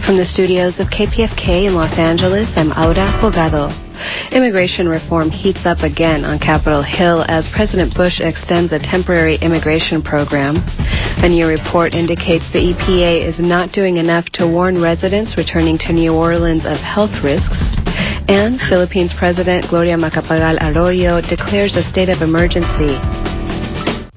[0.04, 3.72] From the studios of KPFK in Los Angeles, I'm Aura Bogado.
[4.36, 10.04] Immigration reform heats up again on Capitol Hill as President Bush extends a temporary immigration
[10.04, 10.60] program.
[11.24, 15.96] A new report indicates the EPA is not doing enough to warn residents returning to
[15.96, 17.56] New Orleans of health risks.
[18.28, 23.31] And Philippines President Gloria Macapagal Arroyo declares a state of emergency.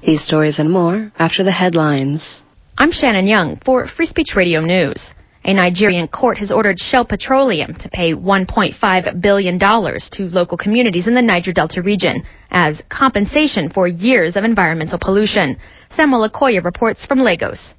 [0.06, 2.42] These stories and more after the headlines.
[2.78, 5.10] I'm Shannon Young for Free Speech Radio News.
[5.44, 11.14] A Nigerian court has ordered Shell Petroleum to pay $1.5 billion to local communities in
[11.16, 15.56] the Niger Delta region as compensation for years of environmental pollution.
[15.96, 17.74] Sam Olukoya reports from Lagos.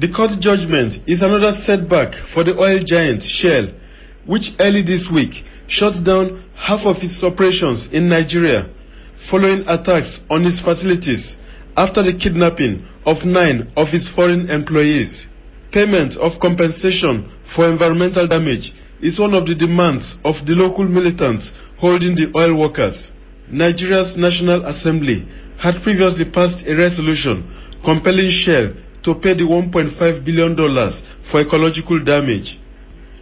[0.00, 3.68] The court judgment is another setback for the oil giant Shell,
[4.26, 8.74] which early this week shut down half of its operations in Nigeria
[9.30, 11.36] following attacks on its facilities
[11.76, 15.26] after the kidnapping of nine of its foreign employees.
[15.72, 21.50] Payment of compensation for environmental damage is one of the demands of the local militants
[21.78, 23.10] holding the oil workers.
[23.50, 25.26] Nigeria's National Assembly
[25.58, 27.42] had previously passed a resolution
[27.84, 30.56] compelling Shell to pay the $1.5 billion
[31.30, 32.56] for ecological damage.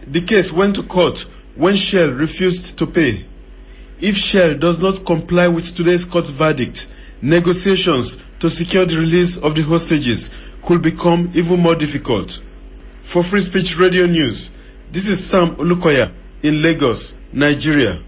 [0.07, 1.17] The case went to court
[1.57, 3.25] when Shell refused to pay.
[3.99, 6.79] If Shell does not comply with today's court verdict,
[7.21, 10.27] negotiations to secure the release of the hostages
[10.67, 12.27] could become even more difficult.
[13.13, 14.51] For Free Speech Radio News,
[14.91, 16.11] this is Sam Olukoya
[16.43, 18.03] in Lagos, Nigeria.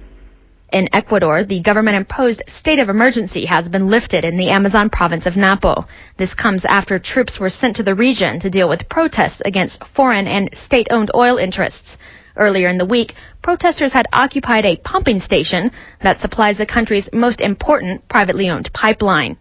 [0.74, 5.26] In Ecuador, the government imposed state of emergency has been lifted in the Amazon province
[5.26, 5.86] of Napo.
[6.18, 10.28] This comes after troops were sent to the region to deal with protests against foreign
[10.28, 11.96] and state owned oil interests.
[12.36, 15.72] Earlier in the week, protesters had occupied a pumping station
[16.04, 19.38] that supplies the country's most important privately owned pipeline.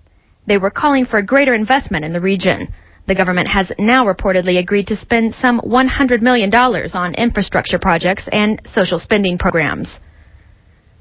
[0.47, 2.69] They were calling for greater investment in the region.
[3.07, 8.61] The government has now reportedly agreed to spend some $100 million on infrastructure projects and
[8.65, 10.01] social spending programs.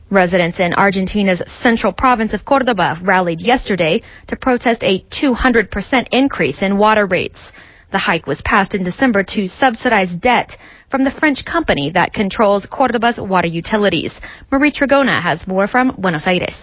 [0.09, 6.77] Residents in Argentina's central province of Cordoba rallied yesterday to protest a 200% increase in
[6.77, 7.39] water rates.
[7.91, 10.51] The hike was passed in December to subsidize debt
[10.89, 14.13] from the French company that controls Cordoba's water utilities.
[14.51, 16.57] Marie Trigona has more from Buenos Aires.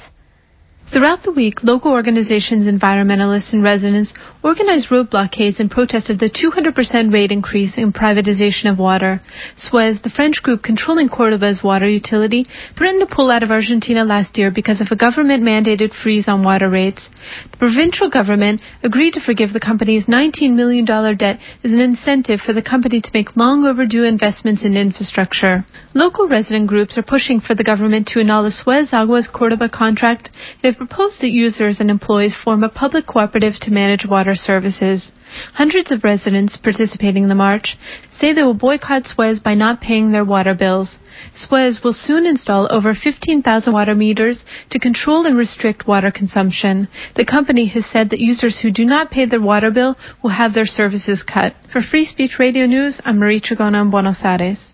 [0.92, 6.28] Throughout the week, local organizations, environmentalists, and residents organized road blockades in protest of the
[6.28, 9.20] 200% rate increase in privatization of water.
[9.56, 12.44] Suez, the French group controlling Cordoba's water utility,
[12.76, 16.68] threatened to pull out of Argentina last year because of a government-mandated freeze on water
[16.68, 17.08] rates.
[17.52, 22.52] The provincial government agreed to forgive the company's $19 million debt as an incentive for
[22.52, 25.64] the company to make long overdue investments in infrastructure.
[25.94, 30.30] Local resident groups are pushing for the government to annul the Suez Aguas Cordoba contract.
[30.62, 35.12] They've proposed that users and employees form a public cooperative to manage water services.
[35.52, 37.76] Hundreds of residents participating in the march
[38.10, 40.96] say they will boycott Suez by not paying their water bills.
[41.34, 46.88] Suez will soon install over 15,000 water meters to control and restrict water consumption.
[47.14, 50.54] The company has said that users who do not pay their water bill will have
[50.54, 51.54] their services cut.
[51.70, 54.72] For Free Speech Radio News, I'm Marie Trigona in Buenos Aires.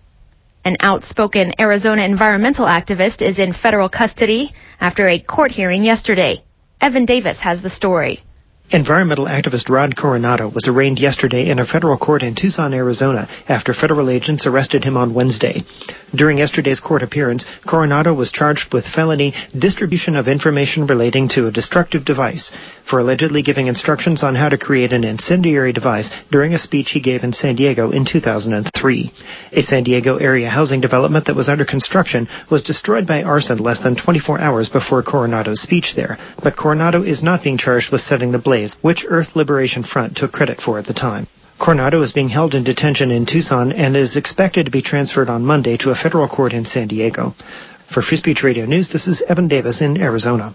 [0.66, 6.42] An outspoken Arizona environmental activist is in federal custody after a court hearing yesterday.
[6.81, 8.26] Evan Davis has the story.
[8.72, 13.72] Environmental activist Rod Coronado was arraigned yesterday in a federal court in Tucson, Arizona, after
[13.72, 15.62] federal agents arrested him on Wednesday.
[16.12, 21.52] During yesterday's court appearance, Coronado was charged with felony distribution of information relating to a
[21.52, 22.50] destructive device
[22.88, 27.00] for allegedly giving instructions on how to create an incendiary device during a speech he
[27.00, 29.12] gave in San Diego in 2003.
[29.52, 33.83] A San Diego area housing development that was under construction was destroyed by arson less
[33.83, 38.33] than 24 hours before Coronado's speech there, but Coronado is not being charged with setting
[38.33, 41.27] the blaze, which Earth Liberation Front took credit for at the time.
[41.59, 45.44] Coronado is being held in detention in Tucson and is expected to be transferred on
[45.44, 47.35] Monday to a federal court in San Diego.
[47.92, 50.54] For Free Speech Radio News, this is Evan Davis in Arizona.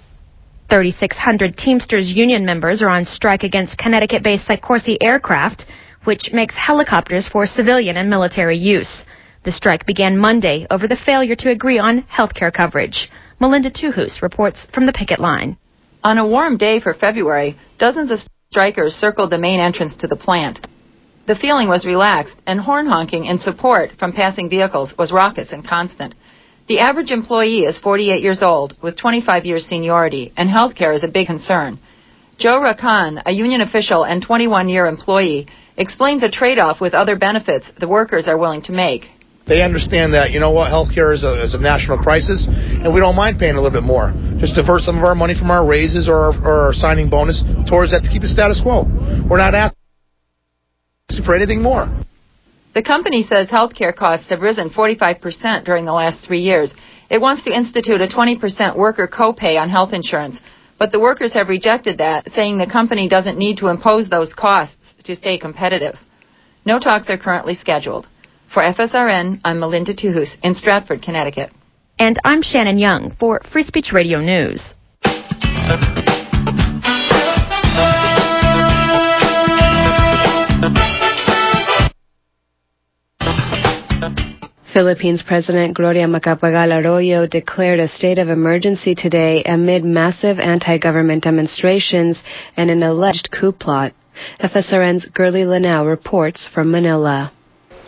[0.70, 5.66] 3,600 Teamsters union members are on strike against Connecticut-based Sikorsky Aircraft,
[6.04, 9.04] which makes helicopters for civilian and military use.
[9.44, 13.10] The strike began Monday over the failure to agree on health care coverage.
[13.40, 15.58] Melinda Tuhus reports from the picket line.
[16.04, 20.16] On a warm day for February, dozens of strikers circled the main entrance to the
[20.16, 20.66] plant.
[21.28, 25.64] The feeling was relaxed, and horn honking in support from passing vehicles was raucous and
[25.64, 26.16] constant.
[26.68, 31.04] The average employee is 48 years old, with 25 years seniority, and health care is
[31.04, 31.78] a big concern.
[32.40, 35.46] Joe Rakan, a union official and 21 year employee,
[35.78, 39.06] explains a trade off with other benefits the workers are willing to make.
[39.48, 43.00] They understand that, you know what, healthcare is a, is a national crisis, and we
[43.00, 44.14] don't mind paying a little bit more.
[44.38, 47.44] Just divert some of our money from our raises or our, or our signing bonus
[47.68, 48.86] towards that to keep the status quo.
[49.28, 51.90] We're not asking for anything more.
[52.74, 56.74] The company says healthcare costs have risen 45% during the last three years.
[57.10, 60.40] It wants to institute a 20% worker copay on health insurance,
[60.80, 64.96] but the workers have rejected that, saying the company doesn't need to impose those costs
[65.04, 65.96] to stay competitive.
[66.66, 68.08] No talks are currently scheduled.
[68.54, 71.52] For FSRN, I'm Melinda Tuhus in Stratford, Connecticut.
[71.98, 74.62] And I'm Shannon Young for Free Speech Radio News.
[84.74, 92.22] Philippines President Gloria Macapagal Arroyo declared a state of emergency today amid massive anti-government demonstrations
[92.58, 93.94] and an alleged coup plot.
[94.42, 97.32] FSRN's Girlie Linao reports from Manila.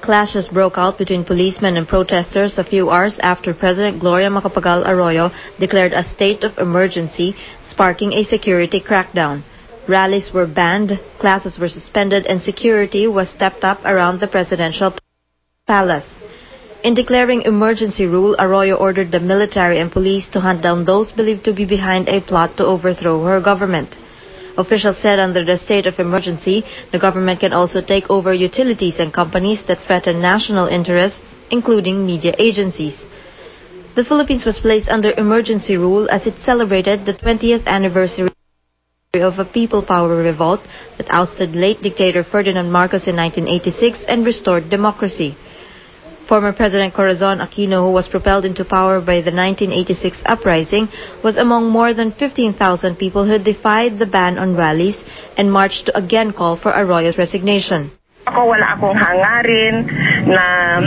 [0.03, 5.31] Clashes broke out between policemen and protesters a few hours after President Gloria Macapagal Arroyo
[5.61, 7.37] declared a state of emergency,
[7.69, 9.43] sparking a security crackdown.
[9.87, 14.93] Rallies were banned, classes were suspended, and security was stepped up around the presidential
[15.67, 16.09] palace.
[16.83, 21.45] In declaring emergency rule, Arroyo ordered the military and police to hunt down those believed
[21.45, 23.95] to be behind a plot to overthrow her government.
[24.57, 29.11] Officials said under the state of emergency, the government can also take over utilities and
[29.11, 33.03] companies that threaten national interests, including media agencies.
[33.95, 38.29] The Philippines was placed under emergency rule as it celebrated the 20th anniversary
[39.13, 40.59] of a people power revolt
[40.97, 45.37] that ousted late dictator Ferdinand Marcos in 1986 and restored democracy.
[46.33, 50.89] Former President Corazon Aquino, who was propelled into power by the 1986 uprising,
[51.23, 54.97] was among more than 15,000 people who defied the ban on rallies
[55.37, 57.91] and marched to again call for Arroyo's resignation.
[58.25, 59.85] Ako wala akong hangarin
[60.25, 60.81] na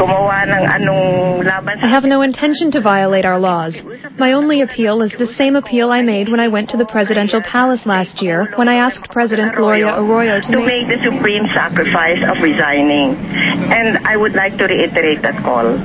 [0.00, 3.76] gumawa ng anong laban I have no intention to violate our laws.
[4.18, 7.40] My only appeal is the same appeal I made when I went to the presidential
[7.40, 12.18] palace last year when I asked President Gloria Arroyo to, to make the supreme sacrifice
[12.26, 13.14] of resigning.
[13.14, 15.78] And I would like to reiterate that call.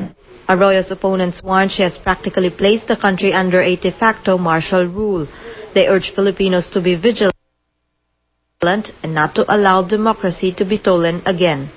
[0.50, 5.28] Arroyo's opponents warn she has practically placed the country under a de facto martial rule.
[5.76, 7.36] They urge Filipinos to be vigilant
[9.04, 11.70] and not to allow democracy to be stolen again.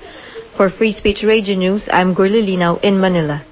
[0.57, 3.45] For Free Speech Radio News, I'm Girlie Linao in Manila.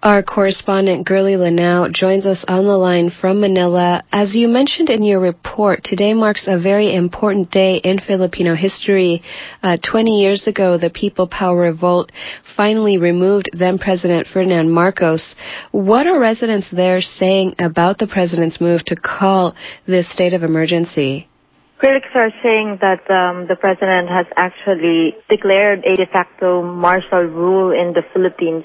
[0.00, 4.04] Our correspondent Girlie Linao joins us on the line from Manila.
[4.12, 9.22] As you mentioned in your report, today marks a very important day in Filipino history.
[9.60, 12.12] Uh, 20 years ago, the People Power Revolt
[12.56, 15.34] finally removed then President Ferdinand Marcos.
[15.72, 21.28] What are residents there saying about the president's move to call this state of emergency?
[21.78, 27.70] Critics are saying that um, the president has actually declared a de facto martial rule
[27.70, 28.64] in the Philippines.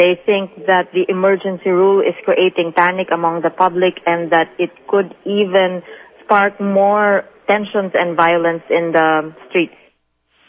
[0.00, 4.70] They think that the emergency rule is creating panic among the public and that it
[4.88, 5.82] could even
[6.24, 9.76] spark more tensions and violence in the streets.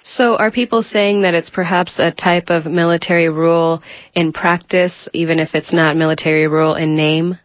[0.03, 3.83] So are people saying that it's perhaps a type of military rule
[4.13, 7.37] in practice, even if it's not military rule in name?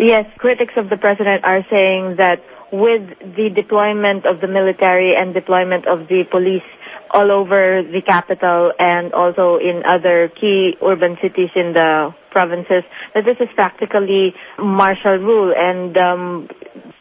[0.00, 2.42] Yes, critics of the president are saying that
[2.72, 3.06] with
[3.36, 6.66] the deployment of the military and deployment of the police
[7.12, 12.82] all over the capital and also in other key urban cities in the provinces,
[13.14, 15.52] that this is practically martial rule.
[15.56, 16.48] And um,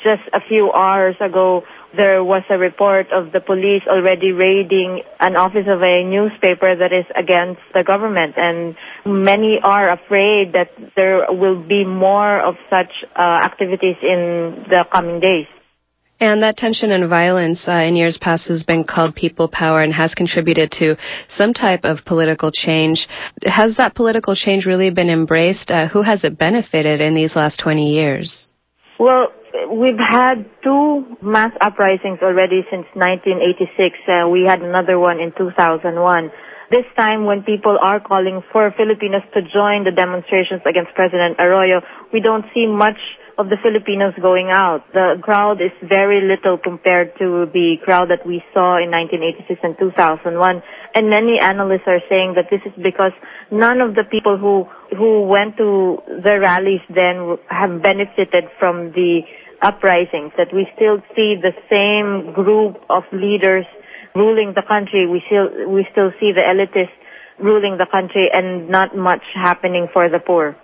[0.03, 1.63] just a few hours ago,
[1.95, 6.91] there was a report of the police already raiding an office of a newspaper that
[6.93, 8.35] is against the government.
[8.37, 14.85] And many are afraid that there will be more of such uh, activities in the
[14.91, 15.47] coming days.
[16.21, 19.91] And that tension and violence uh, in years past has been called people power and
[19.91, 20.95] has contributed to
[21.27, 23.07] some type of political change.
[23.41, 25.71] Has that political change really been embraced?
[25.71, 28.53] Uh, who has it benefited in these last 20 years?
[28.99, 29.33] Well,
[29.73, 33.97] we've had two mass uprisings already since 1986.
[34.05, 35.89] Uh, we had another one in 2001.
[36.69, 41.81] This time when people are calling for Filipinos to join the demonstrations against President Arroyo,
[42.13, 43.01] we don't see much
[43.37, 44.83] of the Filipinos going out.
[44.93, 49.75] The crowd is very little compared to the crowd that we saw in 1986 and
[49.79, 50.63] 2001.
[50.93, 53.13] And many analysts are saying that this is because
[53.51, 59.23] none of the people who who went to the rallies then have benefited from the
[59.61, 63.65] uprisings, that we still see the same group of leaders
[64.15, 65.07] ruling the country.
[65.07, 66.97] We still, we still see the elitists
[67.39, 70.55] ruling the country and not much happening for the poor.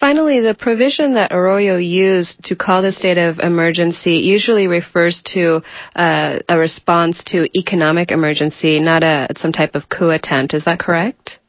[0.00, 5.60] Finally, the provision that Arroyo used to call the state of emergency usually refers to
[5.96, 10.54] uh, a response to economic emergency, not a some type of coup attempt.
[10.54, 11.40] Is that correct?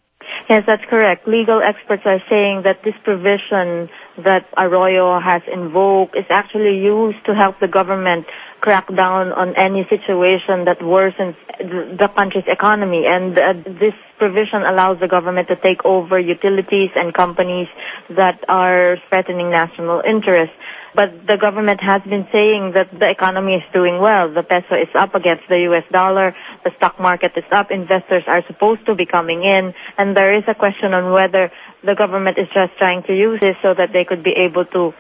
[0.49, 1.27] Yes, that's correct.
[1.27, 3.87] Legal experts are saying that this provision
[4.25, 8.25] that Arroyo has invoked is actually used to help the government
[8.62, 13.03] crack down on any situation that worsens the country's economy.
[13.07, 17.68] And uh, this provision allows the government to take over utilities and companies
[18.16, 20.55] that are threatening national interests.
[20.95, 24.34] But the government has been saying that the economy is doing well.
[24.34, 26.36] The peso is up against the US dollar.
[26.64, 27.72] The stock market is up.
[27.72, 29.74] Investors are supposed to be coming in.
[29.97, 31.51] And there is a question on whether
[31.86, 34.91] the government is just trying to use this so that they could be able to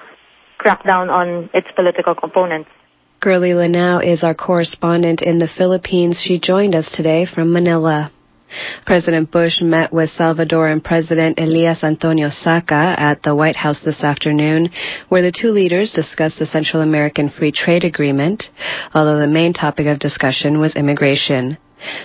[0.57, 2.69] crack down on its political opponents.
[3.21, 6.21] Girlie Linao is our correspondent in the Philippines.
[6.23, 8.13] She joined us today from Manila.
[8.85, 14.69] President Bush met with Salvadoran President Elias Antonio Saca at the White House this afternoon,
[15.09, 18.45] where the two leaders discussed the Central American Free Trade Agreement,
[18.93, 21.57] although the main topic of discussion was immigration.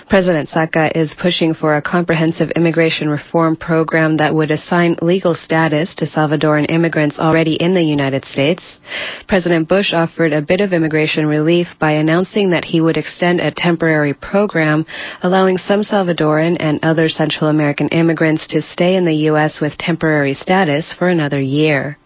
[0.09, 5.95] President Saca is pushing for a comprehensive immigration reform program that would assign legal status
[5.95, 8.79] to Salvadoran immigrants already in the United States.
[9.27, 13.51] President Bush offered a bit of immigration relief by announcing that he would extend a
[13.51, 14.85] temporary program
[15.21, 19.59] allowing some Salvadoran and other Central American immigrants to stay in the U.S.
[19.59, 21.97] with temporary status for another year.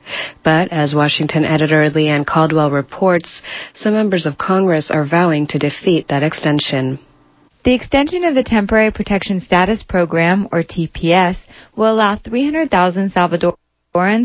[0.44, 3.42] But as Washington editor Leigh Ann Caldwell reports,
[3.74, 7.00] some members of Congress are vowing to defeat that extension.
[7.66, 11.36] The extension of the Temporary Protection Status Program, or TPS,
[11.76, 13.58] will allow 300,000 Salvadorans,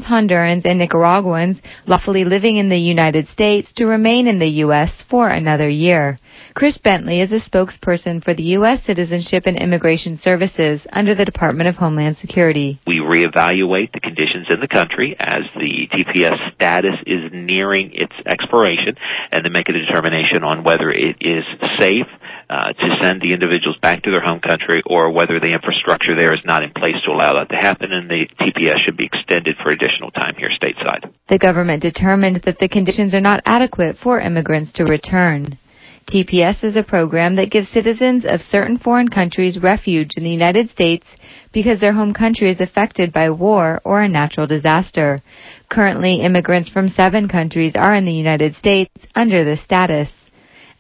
[0.05, 5.03] Hondurans, and Nicaraguans lawfully living in the United States to remain in the U.S.
[5.11, 6.21] for another year.
[6.55, 8.85] Chris Bentley is a spokesperson for the U.S.
[8.87, 12.79] Citizenship and Immigration Services under the Department of Homeland Security.
[12.87, 18.95] We reevaluate the conditions in the country as the TPS status is nearing its expiration
[19.33, 21.45] and then make a determination on whether it is
[21.81, 22.07] safe
[22.51, 26.35] Uh, to send the individuals back to their home country or whether the infrastructure there
[26.35, 29.57] is not in place to allow that to happen and the TPS should be extended
[29.63, 31.11] for additional time here stateside.
[31.31, 35.59] The government determined that the conditions are not adequate for immigrants to return.
[36.07, 40.69] TPS is a program that gives citizens of certain foreign countries refuge in the United
[40.69, 41.07] States
[41.53, 45.23] because their home country is affected by war or a natural disaster.
[45.71, 50.11] Currently, immigrants from seven countries are in the United States under this status.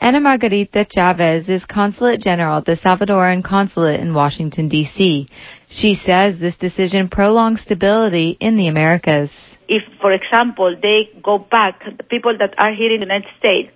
[0.05, 5.27] Ana Margarita Chavez is Consulate General at the Salvadoran Consulate in Washington, D.C.
[5.71, 9.31] She says this decision prolongs stability in the Americas.
[9.67, 13.73] If, for example, they go back, the people that are here in the United States,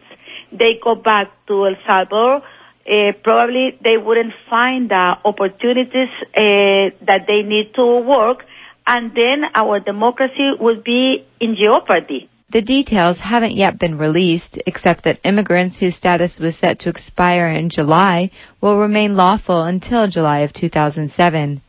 [0.53, 7.25] they go back to El Salvador, uh, probably they wouldn't find the opportunities uh, that
[7.27, 8.45] they need to work,
[8.87, 12.29] and then our democracy would be in jeopardy.
[12.51, 17.49] The details haven't yet been released, except that immigrants whose status was set to expire
[17.49, 18.31] in July
[18.63, 21.61] will remain lawful until July of 2007.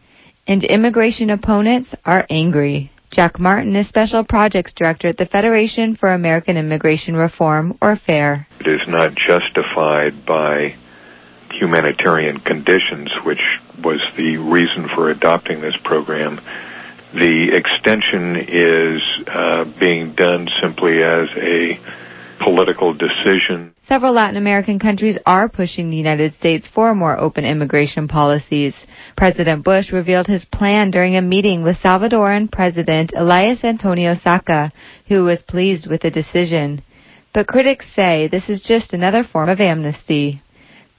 [0.47, 2.91] And immigration opponents are angry.
[3.11, 8.47] Jack Martin is Special Projects Director at the Federation for American Immigration Reform, or FAIR.
[8.61, 10.75] It is not justified by
[11.51, 13.41] humanitarian conditions, which
[13.83, 16.39] was the reason for adopting this program
[17.13, 21.79] the extension is uh, being done simply as a
[22.43, 23.73] political decision.
[23.83, 28.75] Several Latin American countries are pushing the United States for more open immigration policies.
[29.17, 34.71] President Bush revealed his plan during a meeting with Salvadoran President Elias Antonio Saca,
[35.07, 36.83] who was pleased with the decision.
[37.33, 40.41] But critics say this is just another form of amnesty.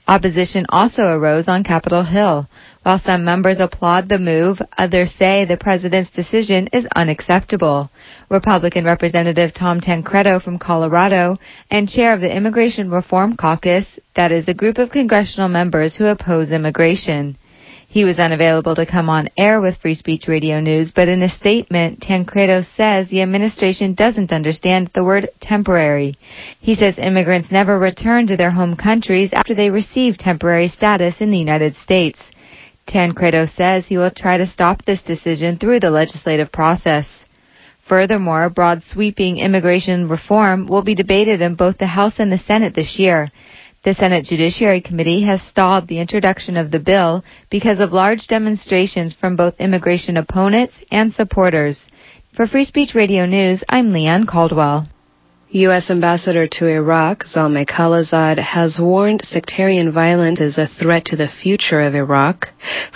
[0.07, 2.45] Opposition also arose on Capitol Hill.
[2.83, 7.91] While some members applaud the move, others say the president's decision is unacceptable.
[8.27, 11.37] Republican Representative Tom Tancredo from Colorado
[11.69, 16.07] and chair of the Immigration Reform Caucus, that is a group of congressional members who
[16.07, 17.37] oppose immigration.
[17.87, 21.29] He was unavailable to come on air with Free Speech Radio News, but in a
[21.29, 26.15] statement, Tancredo says the administration doesn't understand the word temporary.
[26.59, 31.29] He says immigrants never return to their home countries after they receive temporary status in
[31.29, 32.31] the United States.
[32.87, 37.05] Tancredo says he will try to stop this decision through the legislative process.
[37.87, 42.75] Furthermore, broad sweeping immigration reform will be debated in both the House and the Senate
[42.75, 43.31] this year.
[43.83, 49.15] The Senate Judiciary Committee has stalled the introduction of the bill because of large demonstrations
[49.15, 51.87] from both immigration opponents and supporters.
[52.35, 54.87] For Free Speech Radio News, I'm Leigh Ann Caldwell.
[55.53, 55.89] U.S.
[55.89, 61.81] Ambassador to Iraq, Zalmay Khalilzad, has warned sectarian violence is a threat to the future
[61.81, 62.47] of Iraq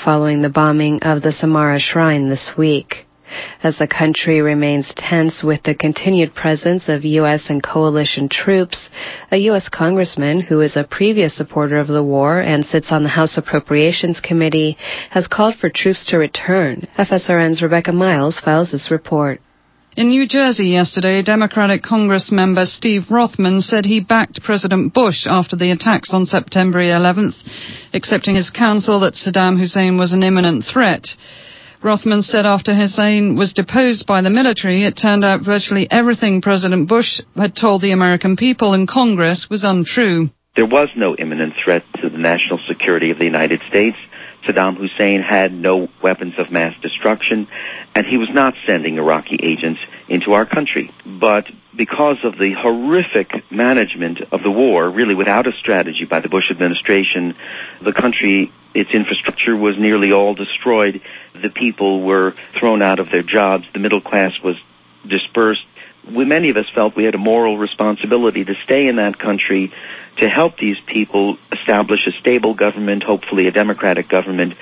[0.02, 3.08] following the bombing of the Samarra Shrine this week.
[3.62, 7.50] As the country remains tense with the continued presence of U.S.
[7.50, 8.90] and coalition troops,
[9.32, 9.68] a U.S.
[9.68, 14.22] congressman who is a previous supporter of the war and sits on the House Appropriations
[14.22, 14.78] Committee
[15.10, 16.88] has called for troops to return.
[16.98, 19.42] FSRN's Rebecca Miles files this report.
[19.98, 25.56] In New Jersey yesterday, Democratic Congress member Steve Rothman said he backed President Bush after
[25.56, 27.36] the attacks on September 11th,
[27.94, 31.08] accepting his counsel that Saddam Hussein was an imminent threat.
[31.82, 36.90] Rothman said after Hussein was deposed by the military, it turned out virtually everything President
[36.90, 40.30] Bush had told the American people in Congress was untrue.
[40.58, 43.96] There was no imminent threat to the national security of the United States.
[44.48, 47.48] Saddam Hussein had no weapons of mass destruction,
[47.96, 50.92] and he was not sending Iraqi agents into our country.
[51.06, 56.30] But because of the horrific management of the war, really without a strategy by the
[56.30, 57.36] Bush administration,
[57.84, 61.02] the country, its infrastructure was nearly all destroyed.
[61.34, 63.66] The people were thrown out of their jobs.
[63.74, 64.56] The middle class was
[65.08, 65.66] dispersed.
[66.16, 69.74] We, many of us felt we had a moral responsibility to stay in that country
[70.18, 74.54] to help these people establish a stable government, hopefully a democratic government.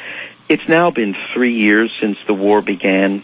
[0.49, 3.23] It's now been three years since the war began,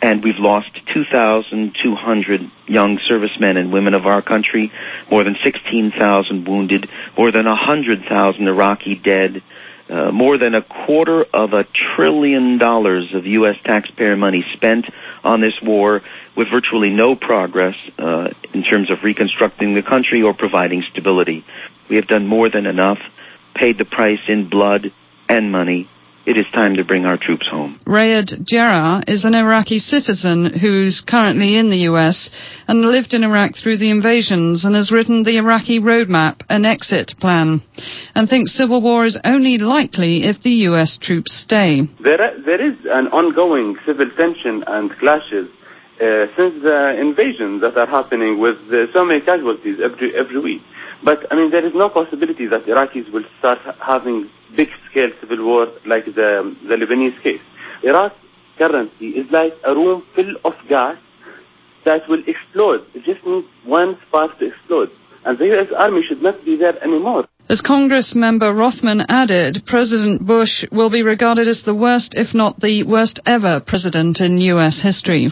[0.00, 4.72] and we've lost 2,200 young servicemen and women of our country,
[5.10, 9.42] more than 16,000 wounded, more than 100,000 Iraqi dead,
[9.88, 11.64] uh, more than a quarter of a
[11.96, 13.56] trillion dollars of U.S.
[13.64, 14.86] taxpayer money spent
[15.22, 16.02] on this war
[16.36, 21.44] with virtually no progress uh, in terms of reconstructing the country or providing stability.
[21.88, 22.98] We have done more than enough,
[23.54, 24.92] paid the price in blood
[25.28, 25.88] and money.
[26.26, 27.80] It is time to bring our troops home.
[27.86, 32.30] Raed Jarrar is an Iraqi citizen who's currently in the U.S.
[32.66, 37.12] and lived in Iraq through the invasions and has written the Iraqi Roadmap, an exit
[37.20, 37.62] plan,
[38.14, 40.98] and thinks civil war is only likely if the U.S.
[41.00, 41.82] troops stay.
[42.02, 45.48] There, there is an ongoing civil tension and clashes
[46.00, 50.62] uh, since the invasions that are happening with uh, so many casualties every every week.
[51.04, 55.66] But I mean, there is no possibility that Iraqis will start having big-scale civil war
[55.86, 57.42] like the the Lebanese case.
[57.82, 58.12] Iraq
[58.56, 60.96] currently is like a room full of gas
[61.84, 62.86] that will explode.
[62.94, 64.88] It just needs one spark to explode,
[65.26, 65.68] and the U.S.
[65.78, 67.26] Army should not be there anymore.
[67.50, 72.60] As Congress member Rothman added, President Bush will be regarded as the worst, if not
[72.60, 74.80] the worst ever president in U.S.
[74.82, 75.28] history.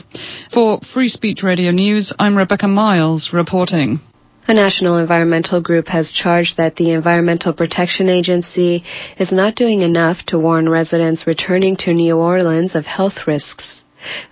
[0.53, 4.01] For Free Speech Radio News, I'm Rebecca Miles reporting.
[4.49, 8.83] A national environmental group has charged that the Environmental Protection Agency
[9.17, 13.83] is not doing enough to warn residents returning to New Orleans of health risks.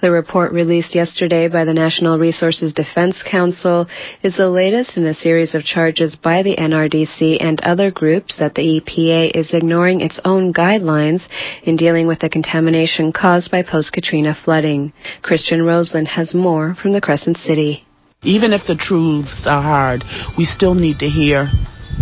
[0.00, 3.86] The report released yesterday by the Natural Resources Defense Council
[4.20, 8.56] is the latest in a series of charges by the NRDC and other groups that
[8.56, 11.22] the EPA is ignoring its own guidelines
[11.62, 14.92] in dealing with the contamination caused by post-Katrina flooding.
[15.22, 17.86] Christian Roselund has more from the Crescent City.
[18.22, 20.04] Even if the truths are hard,
[20.36, 21.48] we still need to hear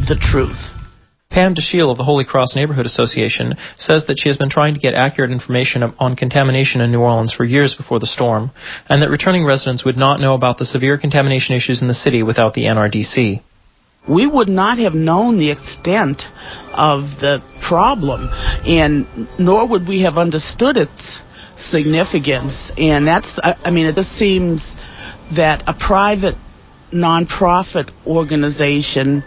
[0.08, 0.58] the truth.
[1.30, 4.80] Pam Dashiell of the Holy Cross Neighborhood Association says that she has been trying to
[4.80, 8.50] get accurate information on contamination in New Orleans for years before the storm,
[8.88, 12.22] and that returning residents would not know about the severe contamination issues in the city
[12.22, 13.42] without the NRDC.
[14.08, 16.22] We would not have known the extent
[16.72, 18.30] of the problem,
[18.66, 21.20] and nor would we have understood its
[21.58, 22.72] significance.
[22.78, 24.62] And that's, I mean, it just seems
[25.36, 26.34] that a private
[26.92, 29.22] nonprofit organization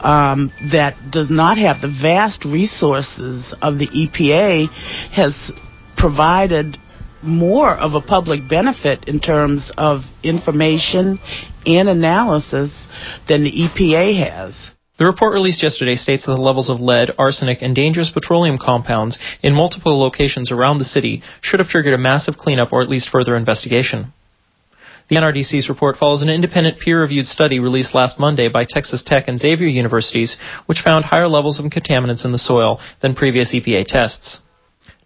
[0.00, 4.68] um, that does not have the vast resources of the EPA
[5.12, 5.52] has
[5.96, 6.78] provided
[7.22, 11.20] more of a public benefit in terms of information
[11.64, 12.86] and analysis
[13.28, 14.70] than the EPA has.
[14.98, 19.18] The report released yesterday states that the levels of lead, arsenic, and dangerous petroleum compounds
[19.42, 23.08] in multiple locations around the city should have triggered a massive cleanup or at least
[23.08, 24.12] further investigation.
[25.08, 29.38] The NRDC's report follows an independent peer-reviewed study released last Monday by Texas Tech and
[29.38, 30.36] Xavier universities,
[30.66, 34.40] which found higher levels of contaminants in the soil than previous EPA tests.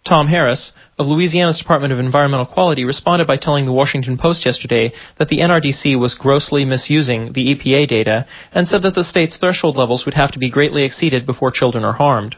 [0.07, 4.93] Tom Harris of Louisiana's Department of Environmental Quality responded by telling the Washington Post yesterday
[5.19, 9.75] that the NRDC was grossly misusing the EPA data and said that the state's threshold
[9.75, 12.35] levels would have to be greatly exceeded before children are harmed.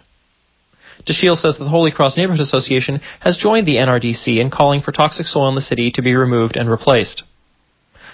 [1.05, 4.91] Dashiell says that the Holy Cross Neighborhood Association has joined the NRDC in calling for
[4.91, 7.23] toxic soil in the city to be removed and replaced.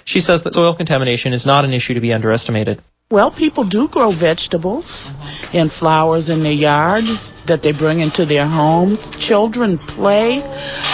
[0.06, 2.82] She says that soil contamination is not an issue to be underestimated.
[3.12, 5.10] Well, people do grow vegetables
[5.54, 9.00] and flowers in their yards that they bring into their homes.
[9.20, 10.42] Children play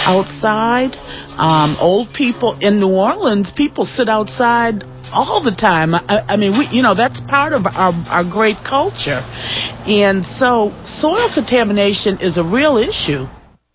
[0.04, 0.96] outside.
[1.38, 5.94] Um, old people in New Orleans, people sit outside all the time.
[5.94, 9.20] I, I mean, we, you know, that's part of our, our great culture.
[9.88, 13.24] And so soil contamination is a real issue.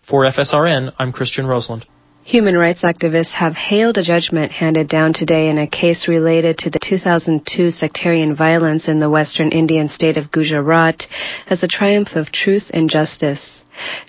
[0.08, 1.84] For FSRN, I'm Christian Roselund.
[2.28, 6.68] Human rights activists have hailed a judgment handed down today in a case related to
[6.68, 11.06] the 2002 sectarian violence in the western Indian state of Gujarat
[11.46, 13.64] as a triumph of truth and justice.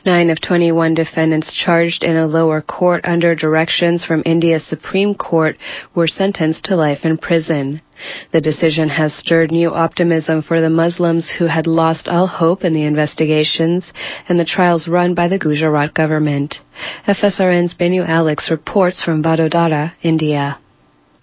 [0.05, 5.55] Nine of 21 defendants charged in a lower court under directions from India's Supreme Court
[5.95, 7.81] were sentenced to life in prison.
[8.31, 12.73] The decision has stirred new optimism for the Muslims who had lost all hope in
[12.73, 13.91] the investigations
[14.27, 16.59] and the trials run by the Gujarat government.
[17.07, 20.59] FSRN's Binu Alex reports from Vadodara, India.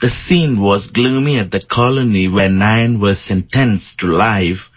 [0.01, 4.71] The scene was gloomy at the colony where nine were sentenced to life,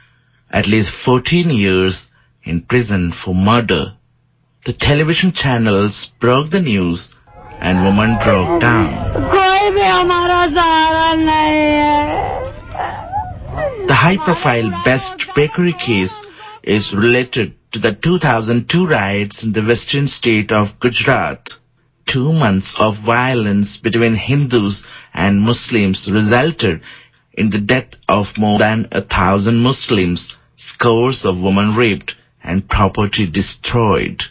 [0.50, 2.08] at least 14 years
[2.44, 3.98] in prison for murder.
[4.66, 7.14] The television channels broke the news
[7.62, 8.88] and woman broke down.
[13.88, 16.16] The high-profile Best Bakery case
[16.64, 21.44] is related to the 2002 riots in the western state of Gujarat.
[22.12, 26.82] Two months of violence between Hindus and Muslims resulted
[27.34, 33.30] in the death of more than a thousand Muslims, scores of women raped, and property
[33.30, 34.24] destroyed.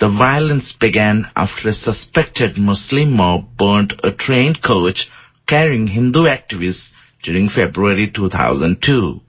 [0.00, 5.08] The violence began after a suspected Muslim mob burnt a train coach
[5.48, 6.90] carrying Hindu activists
[7.24, 9.20] during February 2002.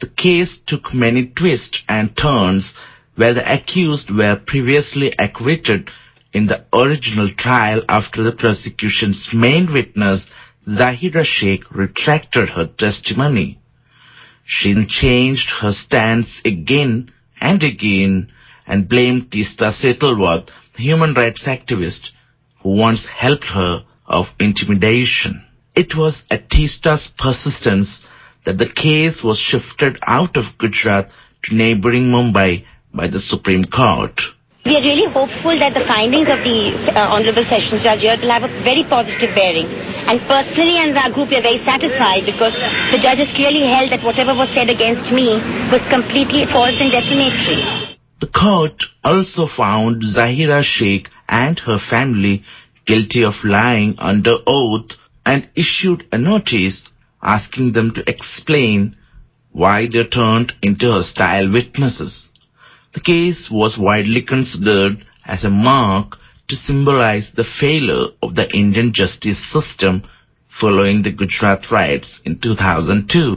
[0.00, 2.74] The case took many twists and turns
[3.16, 5.90] where the accused were previously acquitted
[6.32, 10.30] in the original trial after the prosecution's main witness,
[10.66, 13.58] Zahira Sheikh, retracted her testimony.
[14.46, 18.32] She changed her stance again and again
[18.66, 22.10] and blamed Teesta Setalvad, human rights activist
[22.62, 25.44] who once helped her, of intimidation.
[25.74, 28.04] It was at Teesta's persistence
[28.44, 31.08] that the case was shifted out of Gujarat
[31.44, 34.20] to neighboring Mumbai by the Supreme Court.
[34.64, 38.32] We are really hopeful that the findings of the uh, Honorable Sessions Judge here will
[38.32, 39.68] have a very positive bearing.
[40.08, 42.56] And personally and our group, we are very satisfied because
[42.88, 45.36] the judge has clearly held that whatever was said against me
[45.68, 47.93] was completely false and defamatory.
[48.24, 52.42] The court also found Zahira Sheikh and her family
[52.86, 54.92] guilty of lying under oath
[55.26, 56.88] and issued a notice
[57.22, 58.96] asking them to explain
[59.52, 62.30] why they turned into hostile witnesses.
[62.94, 66.16] The case was widely considered as a mark
[66.48, 70.02] to symbolize the failure of the Indian justice system
[70.48, 73.36] following the Gujarat riots in 2002.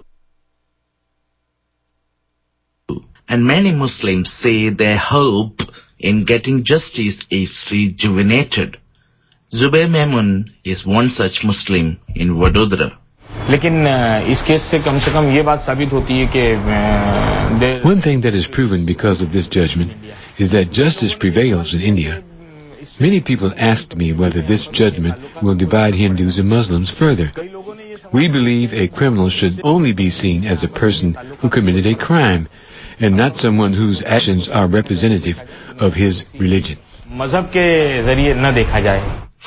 [3.28, 5.60] and many Muslims say their hope
[6.00, 8.78] in getting justice is rejuvenated.
[9.54, 12.98] Zubair Maimun is one such Muslim in Vadodara.
[17.84, 19.92] One thing that is proven because of this judgment
[20.38, 22.24] is that justice prevails in India.
[23.00, 27.32] Many people asked me whether this judgment will divide Hindus and Muslims further.
[28.14, 32.48] We believe a criminal should only be seen as a person who committed a crime,
[33.00, 35.38] and not someone whose actions are representative
[35.80, 36.78] of his religion.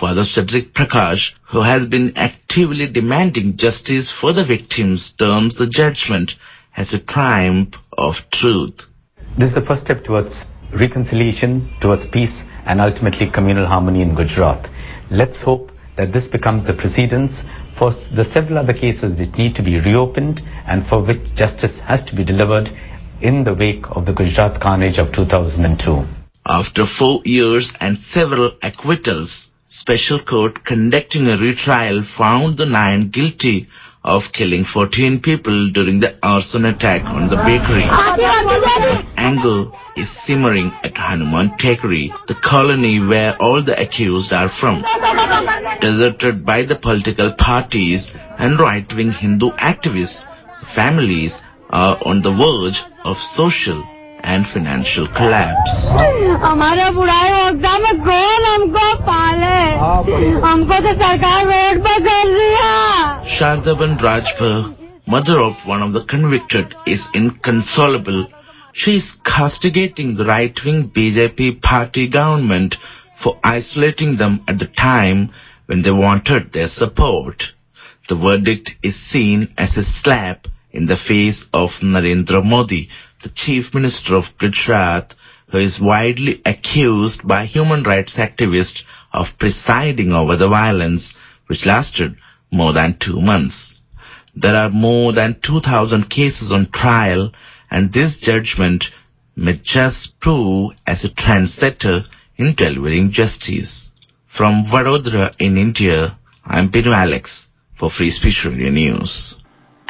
[0.01, 6.33] Father Cedric Prakash, who has been actively demanding justice for the victims, terms the judgment
[6.77, 8.81] as a triumph of truth.
[9.37, 14.71] This is the first step towards reconciliation, towards peace and ultimately communal harmony in Gujarat.
[15.11, 17.43] Let's hope that this becomes the precedence
[17.79, 22.05] for the several other cases which need to be reopened and for which justice has
[22.07, 22.69] to be delivered
[23.21, 26.05] in the wake of the Gujarat carnage of 2002.
[26.47, 33.69] After four years and several acquittals, Special Court conducting a retrial found the nine guilty
[34.03, 37.85] of killing 14 people during the arson attack on the bakery.
[39.17, 44.83] Anger is simmering at Hanuman Tekri, the colony where all the accused are from.
[45.81, 50.25] Deserted by the political parties and right-wing Hindu activists,
[50.61, 51.39] the families
[51.70, 53.84] are on the verge of social
[54.24, 55.74] and financial collapse.
[56.44, 59.58] हमारे बुढ़ाई वक्ता में कौन हमको पाले
[60.46, 62.72] हमको तो सरकार road पर कर दिया
[63.38, 64.76] Shardaban Rajpur,
[65.08, 68.26] mother of one of the convicted, is inconsolable.
[68.74, 72.76] She is castigating the right-wing BJP party government
[73.24, 75.30] for isolating them at the time
[75.68, 77.44] when they wanted their support.
[78.10, 82.89] The verdict is seen as a slap in the face of Narendra Modi,
[83.23, 85.15] the Chief Minister of Gujarat,
[85.51, 91.15] who is widely accused by human rights activists of presiding over the violence
[91.49, 92.17] which lasted
[92.53, 93.83] more than two months.
[94.35, 97.33] There are more than 2,000 cases on trial
[97.71, 98.85] and this judgment
[99.37, 102.05] may just prove as a trendsetter
[102.37, 103.91] in delivering justice.
[104.37, 107.49] From Vadodara in India, I'm Binu Alex
[107.79, 109.40] for Free Speech Radio News.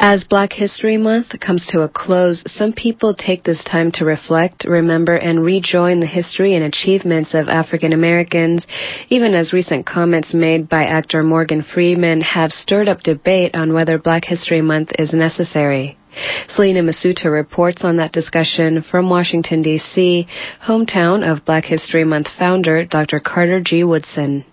[0.03, 4.65] As Black History Month comes to a close, some people take this time to reflect,
[4.65, 8.65] remember, and rejoin the history and achievements of African Americans,
[9.09, 13.99] even as recent comments made by actor Morgan Freeman have stirred up debate on whether
[13.99, 15.99] Black History Month is necessary.
[16.47, 20.27] Selena Masuta reports on that discussion from Washington, D.C.,
[20.65, 23.19] hometown of Black History Month founder Dr.
[23.19, 23.83] Carter G.
[23.83, 24.45] Woodson.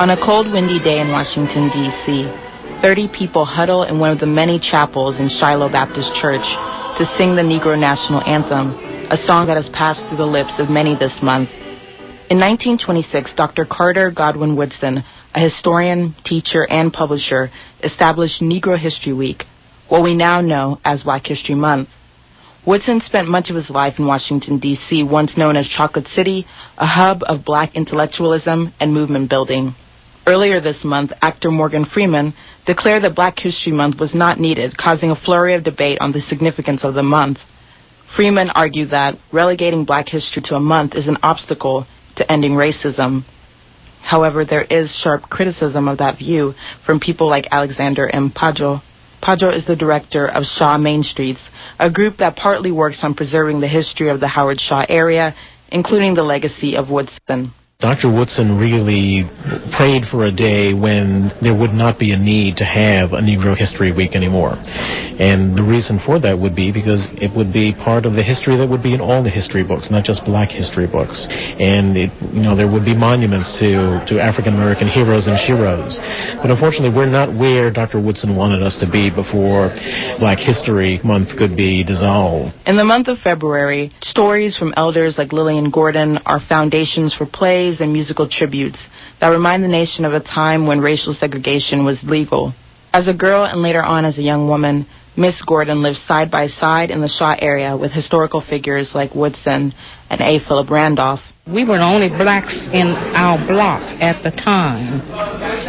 [0.00, 2.24] On a cold, windy day in Washington, D.C.,
[2.80, 6.40] 30 people huddle in one of the many chapels in Shiloh Baptist Church
[6.96, 8.72] to sing the Negro National Anthem,
[9.12, 11.50] a song that has passed through the lips of many this month.
[12.32, 13.66] In 1926, Dr.
[13.70, 17.50] Carter Godwin Woodson, a historian, teacher, and publisher,
[17.84, 19.44] established Negro History Week,
[19.90, 21.90] what we now know as Black History Month.
[22.66, 26.46] Woodson spent much of his life in Washington, D.C., once known as Chocolate City,
[26.78, 29.74] a hub of black intellectualism and movement building.
[30.26, 32.34] Earlier this month, actor Morgan Freeman
[32.66, 36.20] declared that Black History Month was not needed, causing a flurry of debate on the
[36.20, 37.38] significance of the month.
[38.14, 43.24] Freeman argued that relegating black history to a month is an obstacle to ending racism.
[44.02, 46.54] However, there is sharp criticism of that view
[46.84, 48.30] from people like Alexander M.
[48.30, 48.82] Padro.
[49.22, 51.40] Padro is the director of Shaw Main Streets,
[51.78, 55.34] a group that partly works on preserving the history of the Howard Shaw area,
[55.70, 57.52] including the legacy of Woodson.
[57.80, 58.12] Dr.
[58.12, 59.24] Woodson really
[59.72, 63.56] prayed for a day when there would not be a need to have a Negro
[63.56, 64.60] History Week anymore.
[65.16, 68.60] And the reason for that would be because it would be part of the history
[68.60, 71.24] that would be in all the history books, not just black history books.
[71.56, 75.96] And it, you know, there would be monuments to, to African American heroes and sheroes.
[76.44, 77.96] But unfortunately, we're not where Dr.
[77.96, 79.72] Woodson wanted us to be before
[80.20, 82.52] Black History Month could be dissolved.
[82.68, 87.69] In the month of February, stories from elders like Lillian Gordon are foundations for plays
[87.70, 88.84] plays and musical tributes
[89.20, 92.52] that remind the nation of a time when racial segregation was legal.
[92.92, 96.46] As a girl and later on as a young woman, Miss Gordon lived side by
[96.46, 99.72] side in the Shaw area with historical figures like Woodson
[100.08, 100.38] and A.
[100.46, 101.20] Philip Randolph.
[101.46, 105.00] We were the only blacks in our block at the time,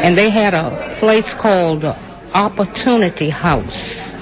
[0.03, 4.13] and they had a place called Opportunity House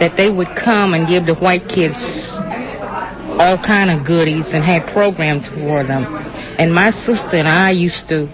[0.00, 2.00] that they would come and give the white kids
[3.38, 6.33] all kind of goodies and had programs for them.
[6.58, 8.30] And my sister and I used to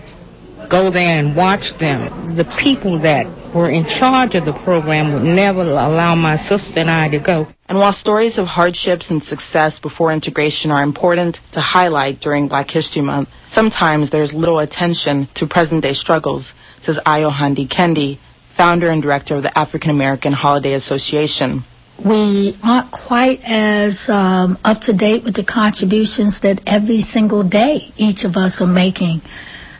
[0.71, 2.37] go there and watch them.
[2.37, 6.91] The people that were in charge of the program would never allow my sister and
[6.91, 7.47] I to go.
[7.69, 12.71] And while stories of hardships and success before integration are important to highlight during Black
[12.71, 16.53] History Month, sometimes there's little attention to present day struggles,
[16.83, 18.19] says Ayo Handy-Kendi,
[18.57, 21.65] founder and director of the African American Holiday Association
[22.05, 27.93] we aren't quite as um, up to date with the contributions that every single day
[27.97, 29.21] each of us are making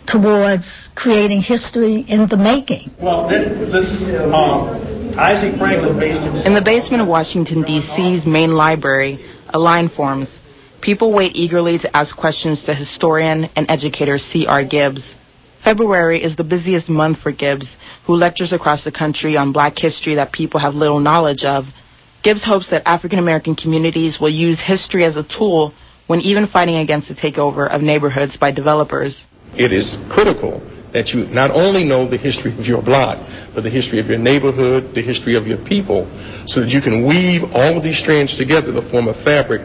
[0.07, 2.91] towards creating history in the making.
[3.01, 3.47] Well, this,
[4.33, 6.47] um, Isaac Franklin based himself.
[6.47, 9.19] In the basement of Washington, D.C.'s main library,
[9.49, 10.35] a line forms.
[10.83, 14.65] People wait eagerly to ask questions to historian and educator C.R.
[14.65, 15.15] Gibbs.
[15.63, 20.15] February is the busiest month for Gibbs, who lectures across the country on black history
[20.15, 21.65] that people have little knowledge of
[22.23, 25.73] Gibbs hopes that African American communities will use history as a tool
[26.07, 29.25] when even fighting against the takeover of neighborhoods by developers.
[29.55, 30.61] It is critical
[30.93, 33.17] that you not only know the history of your block,
[33.55, 36.05] but the history of your neighborhood, the history of your people,
[36.47, 39.63] so that you can weave all of these strands together to form a fabric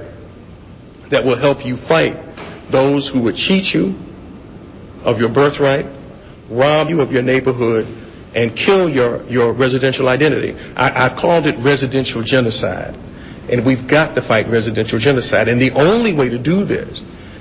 [1.10, 2.14] that will help you fight
[2.72, 3.97] those who would cheat you
[5.03, 5.86] of your birthright,
[6.49, 7.86] rob you of your neighborhood,
[8.36, 10.51] and kill your, your residential identity.
[10.75, 12.93] I, I called it residential genocide.
[13.49, 15.47] And we've got to fight residential genocide.
[15.47, 16.99] And the only way to do this,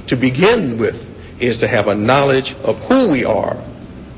[0.08, 0.94] to begin with,
[1.42, 3.56] is to have a knowledge of who we are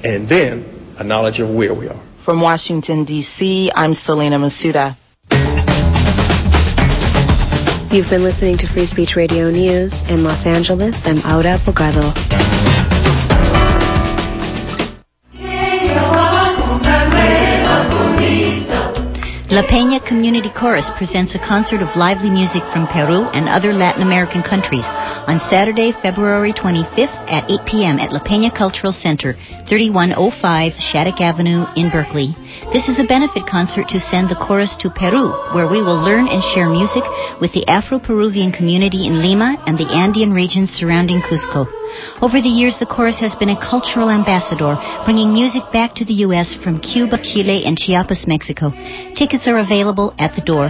[0.04, 2.02] and then a knowledge of where we are.
[2.24, 4.96] From Washington, D.C., I'm Selena Masuda.
[7.90, 10.96] You've been listening to Free Speech Radio News in Los Angeles.
[11.04, 12.85] I'm Aura Bogado.
[19.56, 24.02] La Peña Community Chorus presents a concert of lively music from Peru and other Latin
[24.02, 27.96] American countries on Saturday, February 25th at 8 p.m.
[27.96, 29.32] at La Peña Cultural Center,
[29.64, 32.36] 3105 Shattuck Avenue in Berkeley.
[32.76, 36.28] This is a benefit concert to send the chorus to Peru, where we will learn
[36.28, 37.08] and share music
[37.40, 41.64] with the Afro-Peruvian community in Lima and the Andean regions surrounding Cusco.
[42.22, 46.24] Over the years, the chorus has been a cultural ambassador, bringing music back to the
[46.28, 46.56] U.S.
[46.62, 48.70] from Cuba, Chile, and Chiapas, Mexico.
[49.14, 50.68] Tickets are available at the door.